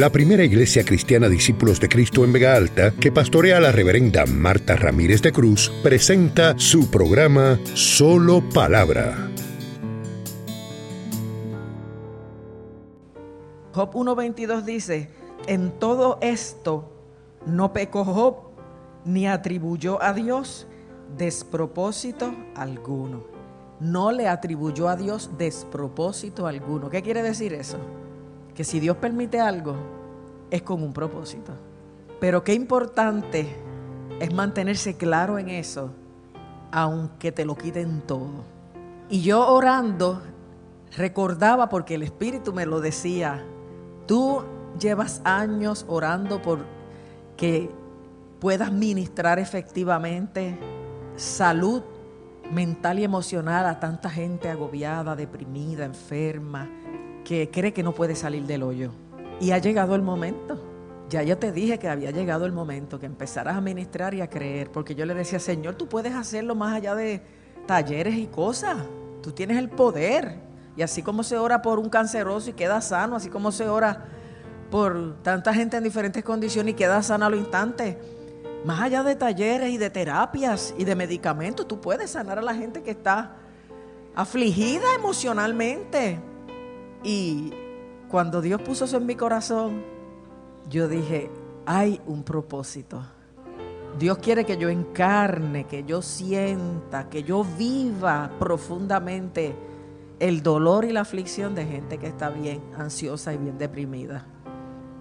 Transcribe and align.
la 0.00 0.10
primera 0.10 0.42
iglesia 0.42 0.82
cristiana 0.82 1.28
Discípulos 1.28 1.78
de 1.78 1.90
Cristo 1.90 2.24
en 2.24 2.32
Vega 2.32 2.54
Alta, 2.54 2.92
que 2.92 3.12
pastorea 3.12 3.60
la 3.60 3.70
reverenda 3.70 4.24
Marta 4.24 4.74
Ramírez 4.74 5.20
de 5.20 5.30
Cruz, 5.30 5.70
presenta 5.82 6.58
su 6.58 6.90
programa 6.90 7.60
Solo 7.74 8.42
Palabra. 8.48 9.28
Job 13.74 13.92
1.22 13.92 14.62
dice, 14.62 15.10
en 15.46 15.70
todo 15.78 16.16
esto 16.22 16.90
no 17.44 17.74
pecó 17.74 18.06
Job 18.06 18.36
ni 19.04 19.26
atribuyó 19.26 20.02
a 20.02 20.14
Dios 20.14 20.66
despropósito 21.18 22.34
alguno. 22.54 23.24
No 23.80 24.12
le 24.12 24.28
atribuyó 24.28 24.88
a 24.88 24.96
Dios 24.96 25.32
despropósito 25.36 26.46
alguno. 26.46 26.88
¿Qué 26.88 27.02
quiere 27.02 27.22
decir 27.22 27.52
eso? 27.52 27.76
Que 28.60 28.64
si 28.64 28.78
Dios 28.78 28.98
permite 28.98 29.40
algo, 29.40 29.74
es 30.50 30.60
con 30.60 30.82
un 30.82 30.92
propósito. 30.92 31.54
Pero 32.20 32.44
qué 32.44 32.52
importante 32.52 33.56
es 34.20 34.34
mantenerse 34.34 34.98
claro 34.98 35.38
en 35.38 35.48
eso, 35.48 35.92
aunque 36.70 37.32
te 37.32 37.46
lo 37.46 37.56
quiten 37.56 38.02
todo. 38.02 38.44
Y 39.08 39.22
yo 39.22 39.48
orando, 39.48 40.20
recordaba 40.94 41.70
porque 41.70 41.94
el 41.94 42.02
Espíritu 42.02 42.52
me 42.52 42.66
lo 42.66 42.82
decía, 42.82 43.42
tú 44.06 44.42
llevas 44.78 45.22
años 45.24 45.86
orando 45.88 46.42
por 46.42 46.58
que 47.38 47.70
puedas 48.40 48.70
ministrar 48.70 49.38
efectivamente 49.38 50.58
salud 51.16 51.82
mental 52.52 52.98
y 52.98 53.04
emocional 53.04 53.64
a 53.64 53.80
tanta 53.80 54.10
gente 54.10 54.50
agobiada, 54.50 55.16
deprimida, 55.16 55.86
enferma, 55.86 56.68
que 57.30 57.48
cree 57.48 57.72
que 57.72 57.84
no 57.84 57.92
puede 57.92 58.16
salir 58.16 58.42
del 58.42 58.64
hoyo. 58.64 58.90
Y 59.38 59.52
ha 59.52 59.58
llegado 59.58 59.94
el 59.94 60.02
momento. 60.02 60.60
Ya 61.08 61.22
yo 61.22 61.38
te 61.38 61.52
dije 61.52 61.78
que 61.78 61.88
había 61.88 62.10
llegado 62.10 62.44
el 62.44 62.50
momento 62.50 62.98
que 62.98 63.06
empezaras 63.06 63.56
a 63.56 63.60
ministrar 63.60 64.14
y 64.14 64.20
a 64.20 64.28
creer, 64.28 64.72
porque 64.72 64.96
yo 64.96 65.06
le 65.06 65.14
decía, 65.14 65.38
Señor, 65.38 65.76
tú 65.76 65.86
puedes 65.86 66.12
hacerlo 66.12 66.56
más 66.56 66.74
allá 66.74 66.96
de 66.96 67.22
talleres 67.68 68.16
y 68.16 68.26
cosas. 68.26 68.78
Tú 69.22 69.30
tienes 69.30 69.58
el 69.58 69.68
poder. 69.68 70.40
Y 70.76 70.82
así 70.82 71.04
como 71.04 71.22
se 71.22 71.38
ora 71.38 71.62
por 71.62 71.78
un 71.78 71.88
canceroso 71.88 72.50
y 72.50 72.54
queda 72.54 72.80
sano, 72.80 73.14
así 73.14 73.28
como 73.28 73.52
se 73.52 73.68
ora 73.68 74.06
por 74.68 75.22
tanta 75.22 75.54
gente 75.54 75.76
en 75.76 75.84
diferentes 75.84 76.24
condiciones 76.24 76.72
y 76.72 76.76
queda 76.76 77.00
sana 77.00 77.26
al 77.26 77.36
instante 77.36 77.96
más 78.64 78.80
allá 78.80 79.04
de 79.04 79.14
talleres 79.14 79.70
y 79.70 79.78
de 79.78 79.88
terapias 79.88 80.74
y 80.76 80.84
de 80.84 80.96
medicamentos, 80.96 81.68
tú 81.68 81.80
puedes 81.80 82.10
sanar 82.10 82.40
a 82.40 82.42
la 82.42 82.56
gente 82.56 82.82
que 82.82 82.90
está 82.90 83.36
afligida 84.16 84.96
emocionalmente. 84.96 86.20
Y 87.02 87.52
cuando 88.10 88.40
Dios 88.40 88.60
puso 88.62 88.84
eso 88.84 88.96
en 88.96 89.06
mi 89.06 89.14
corazón, 89.14 89.82
yo 90.68 90.88
dije, 90.88 91.30
hay 91.66 92.00
un 92.06 92.22
propósito. 92.22 93.02
Dios 93.98 94.18
quiere 94.18 94.44
que 94.44 94.56
yo 94.56 94.68
encarne, 94.68 95.64
que 95.64 95.84
yo 95.84 96.00
sienta, 96.02 97.08
que 97.08 97.22
yo 97.22 97.44
viva 97.44 98.30
profundamente 98.38 99.54
el 100.20 100.42
dolor 100.42 100.84
y 100.84 100.92
la 100.92 101.00
aflicción 101.00 101.54
de 101.54 101.66
gente 101.66 101.98
que 101.98 102.06
está 102.06 102.30
bien 102.30 102.62
ansiosa 102.76 103.32
y 103.32 103.38
bien 103.38 103.58
deprimida. 103.58 104.26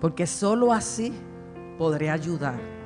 Porque 0.02 0.26
solo 0.26 0.74
así 0.74 1.14
podré 1.78 2.10
ayudar 2.10 2.80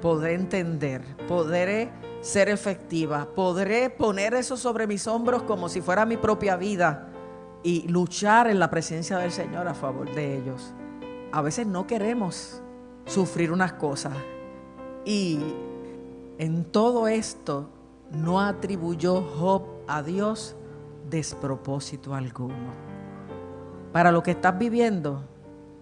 podré 0.00 0.34
entender, 0.34 1.02
podré 1.26 1.90
ser 2.20 2.48
efectiva, 2.48 3.28
podré 3.34 3.90
poner 3.90 4.34
eso 4.34 4.56
sobre 4.56 4.86
mis 4.86 5.06
hombros 5.06 5.42
como 5.42 5.68
si 5.68 5.80
fuera 5.80 6.06
mi 6.06 6.16
propia 6.16 6.56
vida 6.56 7.08
y 7.62 7.88
luchar 7.88 8.48
en 8.48 8.58
la 8.58 8.70
presencia 8.70 9.18
del 9.18 9.32
Señor 9.32 9.68
a 9.68 9.74
favor 9.74 10.12
de 10.14 10.38
ellos. 10.38 10.74
A 11.32 11.42
veces 11.42 11.66
no 11.66 11.86
queremos 11.86 12.62
sufrir 13.06 13.52
unas 13.52 13.72
cosas 13.74 14.14
y 15.04 15.38
en 16.38 16.64
todo 16.64 17.08
esto 17.08 17.68
no 18.10 18.40
atribuyó 18.40 19.22
Job 19.22 19.62
a 19.86 20.02
Dios 20.02 20.56
despropósito 21.08 22.14
alguno. 22.14 22.86
Para 23.92 24.12
lo 24.12 24.22
que 24.22 24.32
estás 24.32 24.58
viviendo 24.58 25.22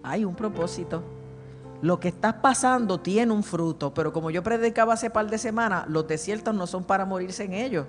hay 0.03 0.23
un 0.23 0.35
propósito. 0.35 1.03
Lo 1.81 1.99
que 1.99 2.07
estás 2.07 2.35
pasando 2.35 2.99
tiene 2.99 3.33
un 3.33 3.43
fruto, 3.43 3.93
pero 3.93 4.13
como 4.13 4.31
yo 4.31 4.41
predicaba 4.41 4.93
hace 4.93 5.09
par 5.09 5.29
de 5.29 5.37
semanas, 5.37 5.85
los 5.87 6.07
desiertos 6.07 6.55
no 6.55 6.67
son 6.67 6.83
para 6.83 7.05
morirse 7.05 7.43
en 7.43 7.53
ellos, 7.53 7.85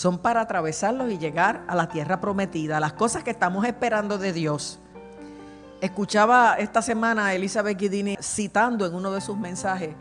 son 0.00 0.16
para 0.16 0.40
atravesarlos 0.40 1.12
y 1.12 1.18
llegar 1.18 1.62
a 1.68 1.74
la 1.74 1.90
tierra 1.90 2.22
prometida, 2.22 2.80
las 2.80 2.94
cosas 2.94 3.22
que 3.22 3.30
estamos 3.30 3.66
esperando 3.66 4.16
de 4.16 4.32
Dios. 4.32 4.78
Escuchaba 5.82 6.54
esta 6.54 6.80
semana 6.80 7.26
a 7.26 7.34
Elizabeth 7.34 7.78
Guidini 7.78 8.16
citando 8.18 8.86
en 8.86 8.94
uno 8.94 9.12
de 9.12 9.20
sus 9.20 9.36
mensajes 9.36 9.94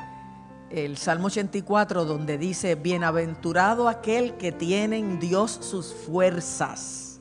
el 0.69 0.95
Salmo 0.97 1.27
84, 1.27 2.05
donde 2.05 2.37
dice, 2.37 2.75
bienaventurado 2.75 3.89
aquel 3.89 4.37
que 4.37 4.53
tiene 4.53 4.99
en 4.99 5.19
Dios 5.19 5.57
sus 5.59 5.93
fuerzas, 5.93 7.19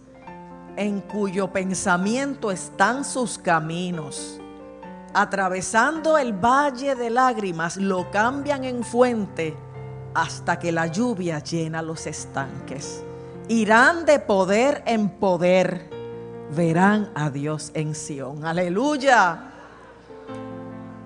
en 0.77 1.00
cuyo 1.00 1.53
pensamiento 1.53 2.53
están 2.53 3.05
sus 3.05 3.38
caminos 3.38 4.38
atravesando 5.15 6.17
el 6.17 6.33
valle 6.33 6.94
de 6.94 7.11
lágrimas, 7.11 7.77
lo 7.77 8.09
cambian 8.12 8.62
en 8.62 8.84
fuente 8.84 9.56
hasta 10.21 10.59
que 10.59 10.73
la 10.73 10.89
lluvia 10.89 11.39
llena 11.39 11.81
los 11.81 12.06
estanques. 12.09 13.05
Irán 13.47 14.05
de 14.05 14.19
poder 14.19 14.83
en 14.84 15.11
poder, 15.11 15.89
verán 16.56 17.12
a 17.15 17.31
Dios 17.31 17.71
en 17.75 17.95
Sión. 17.95 18.45
Aleluya. 18.45 19.45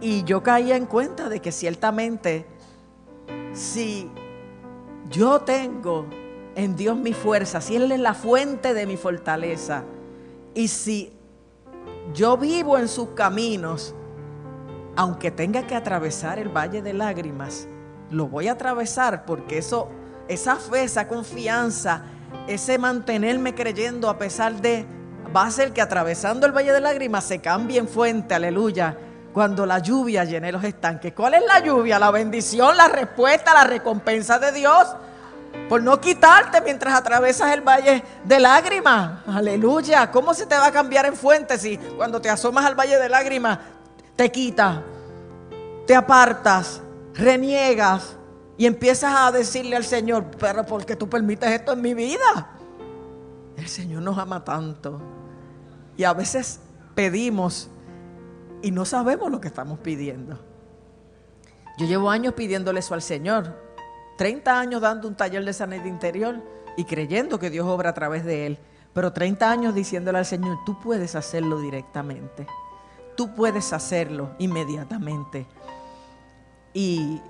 Y 0.00 0.24
yo 0.24 0.42
caía 0.42 0.76
en 0.76 0.86
cuenta 0.86 1.28
de 1.28 1.40
que 1.40 1.52
ciertamente 1.52 2.46
si 3.52 4.10
yo 5.10 5.40
tengo 5.40 6.06
en 6.54 6.74
Dios 6.74 6.96
mi 6.96 7.12
fuerza, 7.12 7.60
si 7.60 7.76
Él 7.76 7.92
es 7.92 8.00
la 8.00 8.14
fuente 8.14 8.72
de 8.72 8.86
mi 8.86 8.96
fortaleza, 8.96 9.84
y 10.54 10.68
si 10.68 11.12
yo 12.14 12.38
vivo 12.38 12.78
en 12.78 12.88
sus 12.88 13.10
caminos, 13.10 13.94
aunque 14.96 15.30
tenga 15.30 15.66
que 15.66 15.74
atravesar 15.74 16.38
el 16.38 16.48
valle 16.48 16.80
de 16.80 16.94
lágrimas, 16.94 17.68
lo 18.12 18.26
voy 18.26 18.48
a 18.48 18.52
atravesar 18.52 19.24
porque 19.24 19.58
eso, 19.58 19.88
esa 20.28 20.56
fe, 20.56 20.84
esa 20.84 21.08
confianza, 21.08 22.02
ese 22.46 22.78
mantenerme 22.78 23.54
creyendo 23.54 24.08
a 24.08 24.18
pesar 24.18 24.60
de, 24.60 24.86
va 25.34 25.46
a 25.46 25.50
ser 25.50 25.72
que 25.72 25.80
atravesando 25.80 26.46
el 26.46 26.52
valle 26.52 26.72
de 26.72 26.80
lágrimas 26.80 27.24
se 27.24 27.40
cambie 27.40 27.78
en 27.78 27.88
fuente, 27.88 28.34
aleluya, 28.34 28.96
cuando 29.32 29.64
la 29.64 29.78
lluvia 29.78 30.24
llene 30.24 30.52
los 30.52 30.62
estanques. 30.62 31.12
¿Cuál 31.14 31.34
es 31.34 31.42
la 31.46 31.60
lluvia? 31.60 31.98
La 31.98 32.10
bendición, 32.10 32.76
la 32.76 32.88
respuesta, 32.88 33.54
la 33.54 33.64
recompensa 33.64 34.38
de 34.38 34.52
Dios 34.52 34.94
por 35.68 35.82
no 35.82 36.00
quitarte 36.00 36.60
mientras 36.60 36.94
atravesas 36.94 37.52
el 37.52 37.62
valle 37.62 38.02
de 38.24 38.40
lágrimas. 38.40 39.20
Aleluya. 39.26 40.10
¿Cómo 40.10 40.34
se 40.34 40.44
te 40.44 40.54
va 40.54 40.66
a 40.66 40.72
cambiar 40.72 41.06
en 41.06 41.16
fuente 41.16 41.58
si 41.58 41.78
cuando 41.78 42.20
te 42.20 42.28
asomas 42.28 42.66
al 42.66 42.74
valle 42.74 42.98
de 42.98 43.08
lágrimas 43.08 43.58
te 44.16 44.30
quita, 44.30 44.82
te 45.86 45.94
apartas, 45.94 46.81
reniegas 47.14 48.16
y 48.56 48.66
empiezas 48.66 49.14
a 49.14 49.32
decirle 49.32 49.76
al 49.76 49.84
Señor, 49.84 50.26
pero 50.38 50.64
¿por 50.64 50.84
qué 50.84 50.96
tú 50.96 51.08
permites 51.08 51.50
esto 51.50 51.72
en 51.72 51.80
mi 51.80 51.94
vida? 51.94 52.50
El 53.56 53.68
Señor 53.68 54.02
nos 54.02 54.18
ama 54.18 54.44
tanto. 54.44 55.00
Y 55.96 56.04
a 56.04 56.12
veces 56.12 56.60
pedimos 56.94 57.70
y 58.62 58.70
no 58.70 58.84
sabemos 58.84 59.30
lo 59.30 59.40
que 59.40 59.48
estamos 59.48 59.78
pidiendo. 59.78 60.38
Yo 61.78 61.86
llevo 61.86 62.10
años 62.10 62.34
pidiéndole 62.34 62.80
eso 62.80 62.94
al 62.94 63.02
Señor. 63.02 63.56
30 64.18 64.58
años 64.58 64.80
dando 64.80 65.08
un 65.08 65.16
taller 65.16 65.44
de 65.44 65.52
sanidad 65.52 65.84
interior 65.84 66.42
y 66.76 66.84
creyendo 66.84 67.38
que 67.38 67.50
Dios 67.50 67.66
obra 67.66 67.90
a 67.90 67.94
través 67.94 68.24
de 68.24 68.46
él. 68.46 68.58
Pero 68.92 69.12
30 69.12 69.50
años 69.50 69.74
diciéndole 69.74 70.18
al 70.18 70.26
Señor, 70.26 70.58
tú 70.66 70.78
puedes 70.78 71.14
hacerlo 71.14 71.60
directamente. 71.60 72.46
Tú 73.16 73.34
puedes 73.34 73.72
hacerlo 73.72 74.30
inmediatamente. 74.38 75.46
Y 76.74 77.20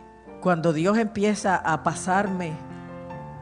cuando 0.40 0.72
Dios 0.72 0.98
empieza 0.98 1.56
a 1.56 1.82
pasarme 1.82 2.52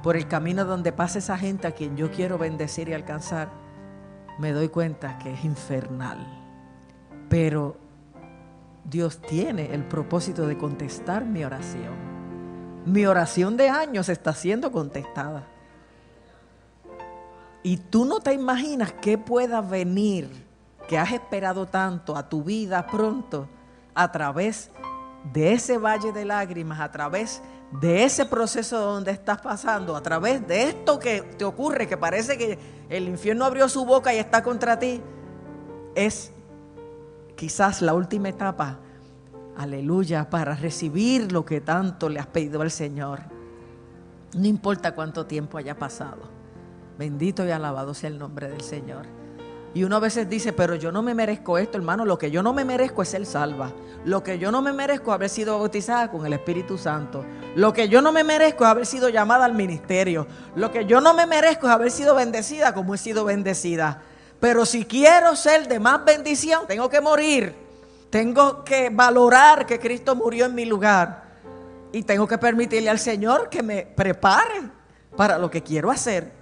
por 0.02 0.16
el 0.16 0.28
camino 0.28 0.64
donde 0.64 0.92
pasa 0.92 1.18
esa 1.18 1.36
gente 1.36 1.66
a 1.66 1.72
quien 1.72 1.96
yo 1.96 2.10
quiero 2.10 2.38
bendecir 2.38 2.88
y 2.88 2.94
alcanzar, 2.94 3.50
me 4.38 4.52
doy 4.52 4.68
cuenta 4.68 5.18
que 5.18 5.32
es 5.32 5.44
infernal. 5.44 6.18
Pero 7.28 7.76
Dios 8.84 9.18
tiene 9.18 9.74
el 9.74 9.84
propósito 9.84 10.46
de 10.46 10.56
contestar 10.56 11.24
mi 11.24 11.44
oración. 11.44 11.94
Mi 12.86 13.04
oración 13.04 13.56
de 13.56 13.68
años 13.68 14.08
está 14.08 14.32
siendo 14.32 14.72
contestada. 14.72 15.46
Y 17.62 17.76
tú 17.76 18.06
no 18.06 18.20
te 18.20 18.32
imaginas 18.32 18.92
qué 19.02 19.18
pueda 19.18 19.60
venir, 19.60 20.30
que 20.88 20.98
has 20.98 21.12
esperado 21.12 21.66
tanto 21.66 22.16
a 22.16 22.28
tu 22.28 22.42
vida 22.42 22.86
pronto, 22.86 23.48
a 23.94 24.10
través 24.10 24.70
de 24.74 24.89
ese 25.34 25.78
valle 25.78 26.12
de 26.12 26.24
lágrimas, 26.24 26.80
a 26.80 26.90
través 26.90 27.42
de 27.80 28.04
ese 28.04 28.26
proceso 28.26 28.80
donde 28.80 29.12
estás 29.12 29.40
pasando, 29.40 29.94
a 29.96 30.02
través 30.02 30.46
de 30.46 30.64
esto 30.64 30.98
que 30.98 31.22
te 31.22 31.44
ocurre, 31.44 31.86
que 31.86 31.96
parece 31.96 32.36
que 32.36 32.58
el 32.88 33.08
infierno 33.08 33.44
abrió 33.44 33.68
su 33.68 33.84
boca 33.84 34.12
y 34.12 34.18
está 34.18 34.42
contra 34.42 34.78
ti, 34.78 35.00
es 35.94 36.32
quizás 37.36 37.80
la 37.80 37.94
última 37.94 38.28
etapa, 38.28 38.78
aleluya, 39.56 40.28
para 40.30 40.54
recibir 40.54 41.32
lo 41.32 41.44
que 41.44 41.60
tanto 41.60 42.08
le 42.08 42.18
has 42.18 42.26
pedido 42.26 42.62
al 42.62 42.70
Señor. 42.70 43.20
No 44.36 44.46
importa 44.46 44.94
cuánto 44.94 45.26
tiempo 45.26 45.58
haya 45.58 45.78
pasado. 45.78 46.22
Bendito 46.98 47.46
y 47.46 47.50
alabado 47.50 47.94
sea 47.94 48.10
el 48.10 48.18
nombre 48.18 48.48
del 48.48 48.60
Señor. 48.60 49.19
Y 49.72 49.84
uno 49.84 49.96
a 49.96 50.00
veces 50.00 50.28
dice, 50.28 50.52
pero 50.52 50.74
yo 50.74 50.90
no 50.90 51.00
me 51.00 51.14
merezco 51.14 51.56
esto, 51.56 51.78
hermano. 51.78 52.04
Lo 52.04 52.18
que 52.18 52.30
yo 52.30 52.42
no 52.42 52.52
me 52.52 52.64
merezco 52.64 53.02
es 53.02 53.08
ser 53.10 53.24
salva. 53.24 53.72
Lo 54.04 54.22
que 54.22 54.38
yo 54.38 54.50
no 54.50 54.62
me 54.62 54.72
merezco 54.72 55.10
es 55.10 55.14
haber 55.14 55.28
sido 55.28 55.58
bautizada 55.58 56.10
con 56.10 56.26
el 56.26 56.32
Espíritu 56.32 56.76
Santo. 56.76 57.24
Lo 57.54 57.72
que 57.72 57.88
yo 57.88 58.02
no 58.02 58.10
me 58.10 58.24
merezco 58.24 58.64
es 58.64 58.70
haber 58.70 58.86
sido 58.86 59.08
llamada 59.08 59.44
al 59.44 59.54
ministerio. 59.54 60.26
Lo 60.56 60.72
que 60.72 60.86
yo 60.86 61.00
no 61.00 61.14
me 61.14 61.24
merezco 61.26 61.68
es 61.68 61.72
haber 61.72 61.92
sido 61.92 62.16
bendecida 62.16 62.74
como 62.74 62.94
he 62.94 62.98
sido 62.98 63.24
bendecida. 63.24 64.02
Pero 64.40 64.66
si 64.66 64.84
quiero 64.86 65.36
ser 65.36 65.68
de 65.68 65.78
más 65.78 66.04
bendición, 66.04 66.66
tengo 66.66 66.88
que 66.88 67.00
morir. 67.00 67.54
Tengo 68.10 68.64
que 68.64 68.90
valorar 68.90 69.66
que 69.66 69.78
Cristo 69.78 70.16
murió 70.16 70.46
en 70.46 70.54
mi 70.56 70.64
lugar. 70.64 71.30
Y 71.92 72.02
tengo 72.02 72.26
que 72.26 72.38
permitirle 72.38 72.90
al 72.90 72.98
Señor 72.98 73.48
que 73.48 73.62
me 73.62 73.82
prepare 73.82 74.62
para 75.16 75.38
lo 75.38 75.48
que 75.48 75.62
quiero 75.62 75.92
hacer. 75.92 76.32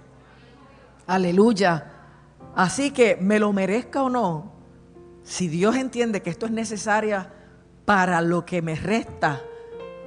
Aleluya. 1.05 1.98
Así 2.55 2.91
que 2.91 3.17
me 3.21 3.39
lo 3.39 3.53
merezca 3.53 4.03
o 4.03 4.09
no, 4.09 4.51
si 5.23 5.47
Dios 5.47 5.75
entiende 5.75 6.21
que 6.21 6.29
esto 6.29 6.45
es 6.45 6.51
necesario 6.51 7.27
para 7.85 8.21
lo 8.21 8.45
que 8.45 8.61
me 8.61 8.75
resta, 8.75 9.41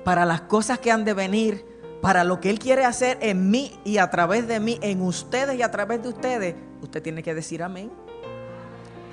para 0.04 0.24
las 0.24 0.42
cosas 0.42 0.78
que 0.78 0.90
han 0.90 1.04
de 1.04 1.14
venir, 1.14 1.64
para 2.00 2.24
lo 2.24 2.40
que 2.40 2.50
Él 2.50 2.58
quiere 2.58 2.84
hacer 2.84 3.18
en 3.20 3.50
mí 3.50 3.78
y 3.84 3.98
a 3.98 4.10
través 4.10 4.48
de 4.48 4.58
mí, 4.58 4.78
en 4.82 5.02
ustedes 5.02 5.56
y 5.56 5.62
a 5.62 5.70
través 5.70 6.02
de 6.02 6.08
ustedes, 6.08 6.56
usted 6.80 7.02
tiene 7.02 7.22
que 7.22 7.34
decir 7.34 7.62
amén. 7.62 7.92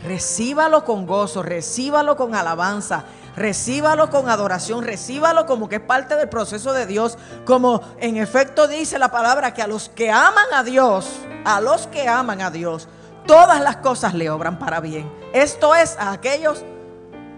Recíbalo 0.04 0.86
con 0.86 1.06
gozo, 1.06 1.44
recíbalo 1.44 2.16
con 2.16 2.34
alabanza, 2.34 3.04
recíbalo 3.36 4.10
con 4.10 4.30
adoración, 4.30 4.84
recíbalo 4.84 5.46
como 5.46 5.70
que 5.70 5.75
es 5.75 5.82
parte 5.82 6.16
del 6.16 6.30
proceso 6.30 6.74
de 6.74 6.86
Dios, 6.86 7.18
como 7.46 7.82
en 8.00 8.18
efecto 8.18 8.68
dice 8.68 8.98
la 8.98 9.12
palabra 9.12 9.54
que 9.54 9.62
a 9.62 9.68
los 9.68 9.90
que 9.90 10.10
aman 10.10 10.48
a 10.54 10.64
Dios, 10.64 11.20
a 11.46 11.62
los 11.62 11.86
que 11.88 12.08
aman 12.08 12.42
a 12.42 12.50
Dios, 12.50 12.88
todas 13.30 13.62
las 13.62 13.78
cosas 13.78 14.16
le 14.16 14.28
obran 14.31 14.58
para 14.58 14.80
bien. 14.80 15.08
Esto 15.34 15.76
es 15.76 15.96
a 16.00 16.14
aquellos 16.14 16.66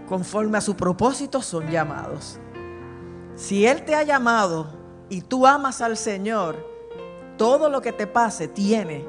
conforme 0.08 0.56
a 0.56 0.62
su 0.62 0.74
propósito 0.74 1.42
son 1.42 1.68
llamados. 1.68 2.38
Si 3.36 3.66
Él 3.66 3.84
te 3.84 3.94
ha 3.94 4.02
llamado 4.02 4.68
y 5.10 5.20
tú 5.20 5.46
amas 5.46 5.82
al 5.82 5.98
Señor, 5.98 6.66
todo 7.36 7.68
lo 7.68 7.82
que 7.82 7.92
te 7.92 8.06
pase 8.06 8.48
tiene 8.48 9.04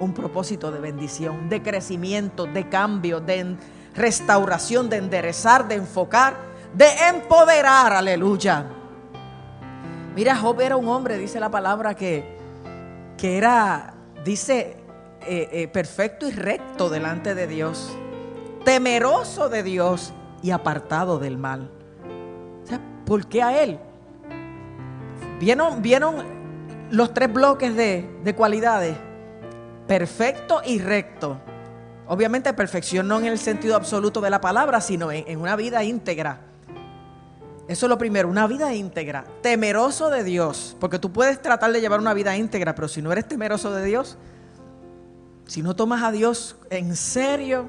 un 0.00 0.14
propósito 0.14 0.70
de 0.70 0.80
bendición, 0.80 1.50
de 1.50 1.62
crecimiento, 1.62 2.46
de 2.46 2.66
cambio, 2.66 3.20
de 3.20 3.54
restauración, 3.94 4.88
de 4.88 4.96
enderezar, 4.96 5.68
de 5.68 5.74
enfocar, 5.74 6.34
de 6.72 6.88
empoderar, 7.10 7.92
aleluya. 7.92 8.70
Mira, 10.16 10.34
Job 10.34 10.62
era 10.62 10.78
un 10.78 10.88
hombre, 10.88 11.18
dice 11.18 11.38
la 11.38 11.50
palabra, 11.50 11.94
que, 11.94 12.38
que 13.18 13.36
era, 13.36 13.92
dice, 14.24 14.81
eh, 15.26 15.48
eh, 15.52 15.68
perfecto 15.68 16.26
y 16.26 16.30
recto 16.30 16.88
delante 16.88 17.34
de 17.34 17.46
Dios, 17.46 17.96
temeroso 18.64 19.48
de 19.48 19.62
Dios 19.62 20.12
y 20.42 20.50
apartado 20.50 21.18
del 21.18 21.38
mal. 21.38 21.70
¿Por 23.04 23.26
qué 23.26 23.42
a 23.42 23.62
él? 23.62 23.78
¿Vieron, 25.40 25.82
vieron 25.82 26.24
los 26.90 27.12
tres 27.12 27.32
bloques 27.32 27.74
de, 27.74 28.08
de 28.22 28.34
cualidades? 28.34 28.96
Perfecto 29.86 30.62
y 30.64 30.78
recto. 30.78 31.40
Obviamente 32.06 32.52
perfección 32.52 33.08
no 33.08 33.18
en 33.18 33.26
el 33.26 33.38
sentido 33.38 33.76
absoluto 33.76 34.20
de 34.20 34.30
la 34.30 34.40
palabra, 34.40 34.80
sino 34.80 35.10
en, 35.10 35.24
en 35.26 35.40
una 35.40 35.56
vida 35.56 35.82
íntegra. 35.82 36.40
Eso 37.68 37.86
es 37.86 37.90
lo 37.90 37.96
primero, 37.96 38.28
una 38.28 38.46
vida 38.46 38.74
íntegra, 38.74 39.24
temeroso 39.40 40.10
de 40.10 40.24
Dios, 40.24 40.76
porque 40.80 40.98
tú 40.98 41.12
puedes 41.12 41.40
tratar 41.40 41.72
de 41.72 41.80
llevar 41.80 42.00
una 42.00 42.12
vida 42.12 42.36
íntegra, 42.36 42.74
pero 42.74 42.88
si 42.88 43.00
no 43.00 43.12
eres 43.12 43.26
temeroso 43.26 43.72
de 43.72 43.84
Dios, 43.84 44.18
si 45.52 45.62
no 45.62 45.76
tomas 45.76 46.02
a 46.02 46.10
Dios 46.10 46.56
en 46.70 46.96
serio, 46.96 47.68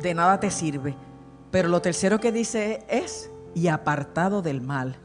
de 0.00 0.14
nada 0.14 0.38
te 0.38 0.52
sirve. 0.52 0.94
Pero 1.50 1.68
lo 1.68 1.82
tercero 1.82 2.20
que 2.20 2.30
dice 2.30 2.84
es, 2.88 3.30
y 3.52 3.66
apartado 3.66 4.42
del 4.42 4.60
mal. 4.60 4.96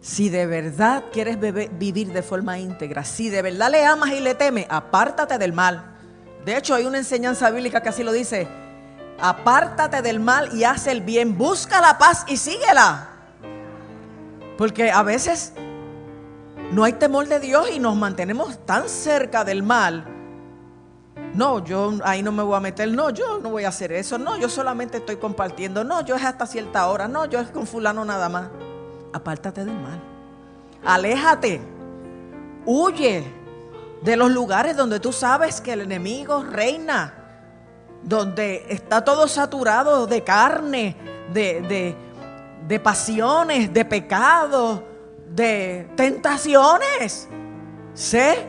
Si 0.00 0.28
de 0.28 0.46
verdad 0.46 1.06
quieres 1.12 1.40
vivir 1.40 2.12
de 2.12 2.22
forma 2.22 2.60
íntegra, 2.60 3.02
si 3.02 3.30
de 3.30 3.42
verdad 3.42 3.72
le 3.72 3.84
amas 3.84 4.10
y 4.10 4.20
le 4.20 4.36
temes, 4.36 4.66
apártate 4.68 5.38
del 5.38 5.52
mal. 5.52 5.96
De 6.44 6.56
hecho, 6.56 6.76
hay 6.76 6.86
una 6.86 6.98
enseñanza 6.98 7.50
bíblica 7.50 7.82
que 7.82 7.88
así 7.88 8.04
lo 8.04 8.12
dice. 8.12 8.46
Apártate 9.18 10.02
del 10.02 10.20
mal 10.20 10.56
y 10.56 10.62
haz 10.62 10.86
el 10.86 11.00
bien. 11.00 11.36
Busca 11.36 11.80
la 11.80 11.98
paz 11.98 12.24
y 12.28 12.36
síguela. 12.36 13.08
Porque 14.56 14.92
a 14.92 15.02
veces 15.02 15.52
no 16.70 16.84
hay 16.84 16.92
temor 16.92 17.26
de 17.26 17.40
Dios 17.40 17.68
y 17.74 17.80
nos 17.80 17.96
mantenemos 17.96 18.64
tan 18.66 18.88
cerca 18.88 19.42
del 19.42 19.64
mal 19.64 20.18
no, 21.34 21.64
yo 21.64 21.92
ahí 22.04 22.22
no 22.22 22.32
me 22.32 22.42
voy 22.42 22.56
a 22.56 22.60
meter, 22.60 22.88
no, 22.90 23.10
yo 23.10 23.38
no 23.38 23.50
voy 23.50 23.64
a 23.64 23.68
hacer 23.68 23.92
eso, 23.92 24.18
no, 24.18 24.36
yo 24.36 24.48
solamente 24.48 24.98
estoy 24.98 25.16
compartiendo, 25.16 25.84
no, 25.84 26.00
yo 26.04 26.16
es 26.16 26.24
hasta 26.24 26.46
cierta 26.46 26.88
hora, 26.88 27.06
no, 27.06 27.26
yo 27.26 27.38
es 27.38 27.50
con 27.50 27.66
fulano 27.66 28.04
nada 28.04 28.28
más. 28.28 28.48
Apártate 29.12 29.64
del 29.64 29.74
mal. 29.74 30.00
Aléjate. 30.84 31.60
Huye 32.64 33.24
de 34.02 34.16
los 34.16 34.30
lugares 34.30 34.76
donde 34.76 35.00
tú 35.00 35.12
sabes 35.12 35.60
que 35.60 35.72
el 35.72 35.82
enemigo 35.82 36.42
reina, 36.42 37.14
donde 38.02 38.66
está 38.68 39.04
todo 39.04 39.28
saturado 39.28 40.06
de 40.06 40.22
carne, 40.22 40.96
de, 41.32 41.60
de, 41.62 41.96
de 42.66 42.80
pasiones, 42.80 43.72
de 43.72 43.84
pecados, 43.84 44.80
de 45.28 45.88
tentaciones. 45.96 47.28
Sé 47.94 48.46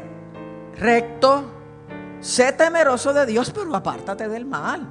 recto 0.77 1.60
Sé 2.21 2.53
temeroso 2.53 3.13
de 3.13 3.25
Dios, 3.25 3.51
pero 3.51 3.75
apártate 3.75 4.29
del 4.29 4.45
mal. 4.45 4.87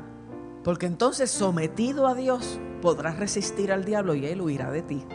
Porque 0.64 0.86
entonces 0.86 1.30
sometido 1.30 2.08
a 2.08 2.14
Dios 2.14 2.58
podrás 2.82 3.18
resistir 3.18 3.72
al 3.72 3.84
diablo 3.84 4.14
y 4.14 4.26
él 4.26 4.42
huirá 4.42 4.70
de 4.70 4.82
ti. 4.82 5.06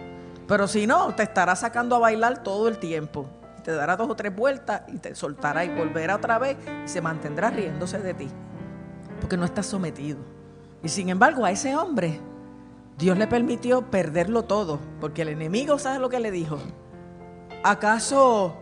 Pero 0.47 0.67
si 0.67 0.87
no, 0.87 1.13
te 1.13 1.23
estará 1.23 1.55
sacando 1.55 1.95
a 1.95 1.99
bailar 1.99 2.41
todo 2.41 2.69
el 2.69 2.77
tiempo. 2.79 3.27
Te 3.63 3.71
dará 3.71 3.97
dos 3.97 4.09
o 4.09 4.15
tres 4.15 4.33
vueltas 4.33 4.83
y 4.87 4.97
te 4.97 5.13
soltará 5.13 5.65
y 5.65 5.75
volverá 5.75 6.15
otra 6.15 6.39
vez 6.39 6.55
y 6.85 6.87
se 6.87 7.01
mantendrá 7.01 7.49
riéndose 7.49 7.99
de 7.99 8.13
ti. 8.13 8.29
Porque 9.19 9.35
no 9.35 9.43
estás 9.43 9.65
sometido. 9.65 10.19
Y 10.83 10.89
sin 10.89 11.09
embargo 11.09 11.43
a 11.45 11.51
ese 11.51 11.75
hombre 11.75 12.21
Dios 12.97 13.17
le 13.17 13.27
permitió 13.27 13.89
perderlo 13.91 14.43
todo. 14.43 14.79
Porque 15.01 15.23
el 15.23 15.29
enemigo, 15.29 15.77
¿sabe 15.79 15.99
lo 15.99 16.09
que 16.09 16.19
le 16.21 16.31
dijo? 16.31 16.59
¿Acaso 17.63 18.55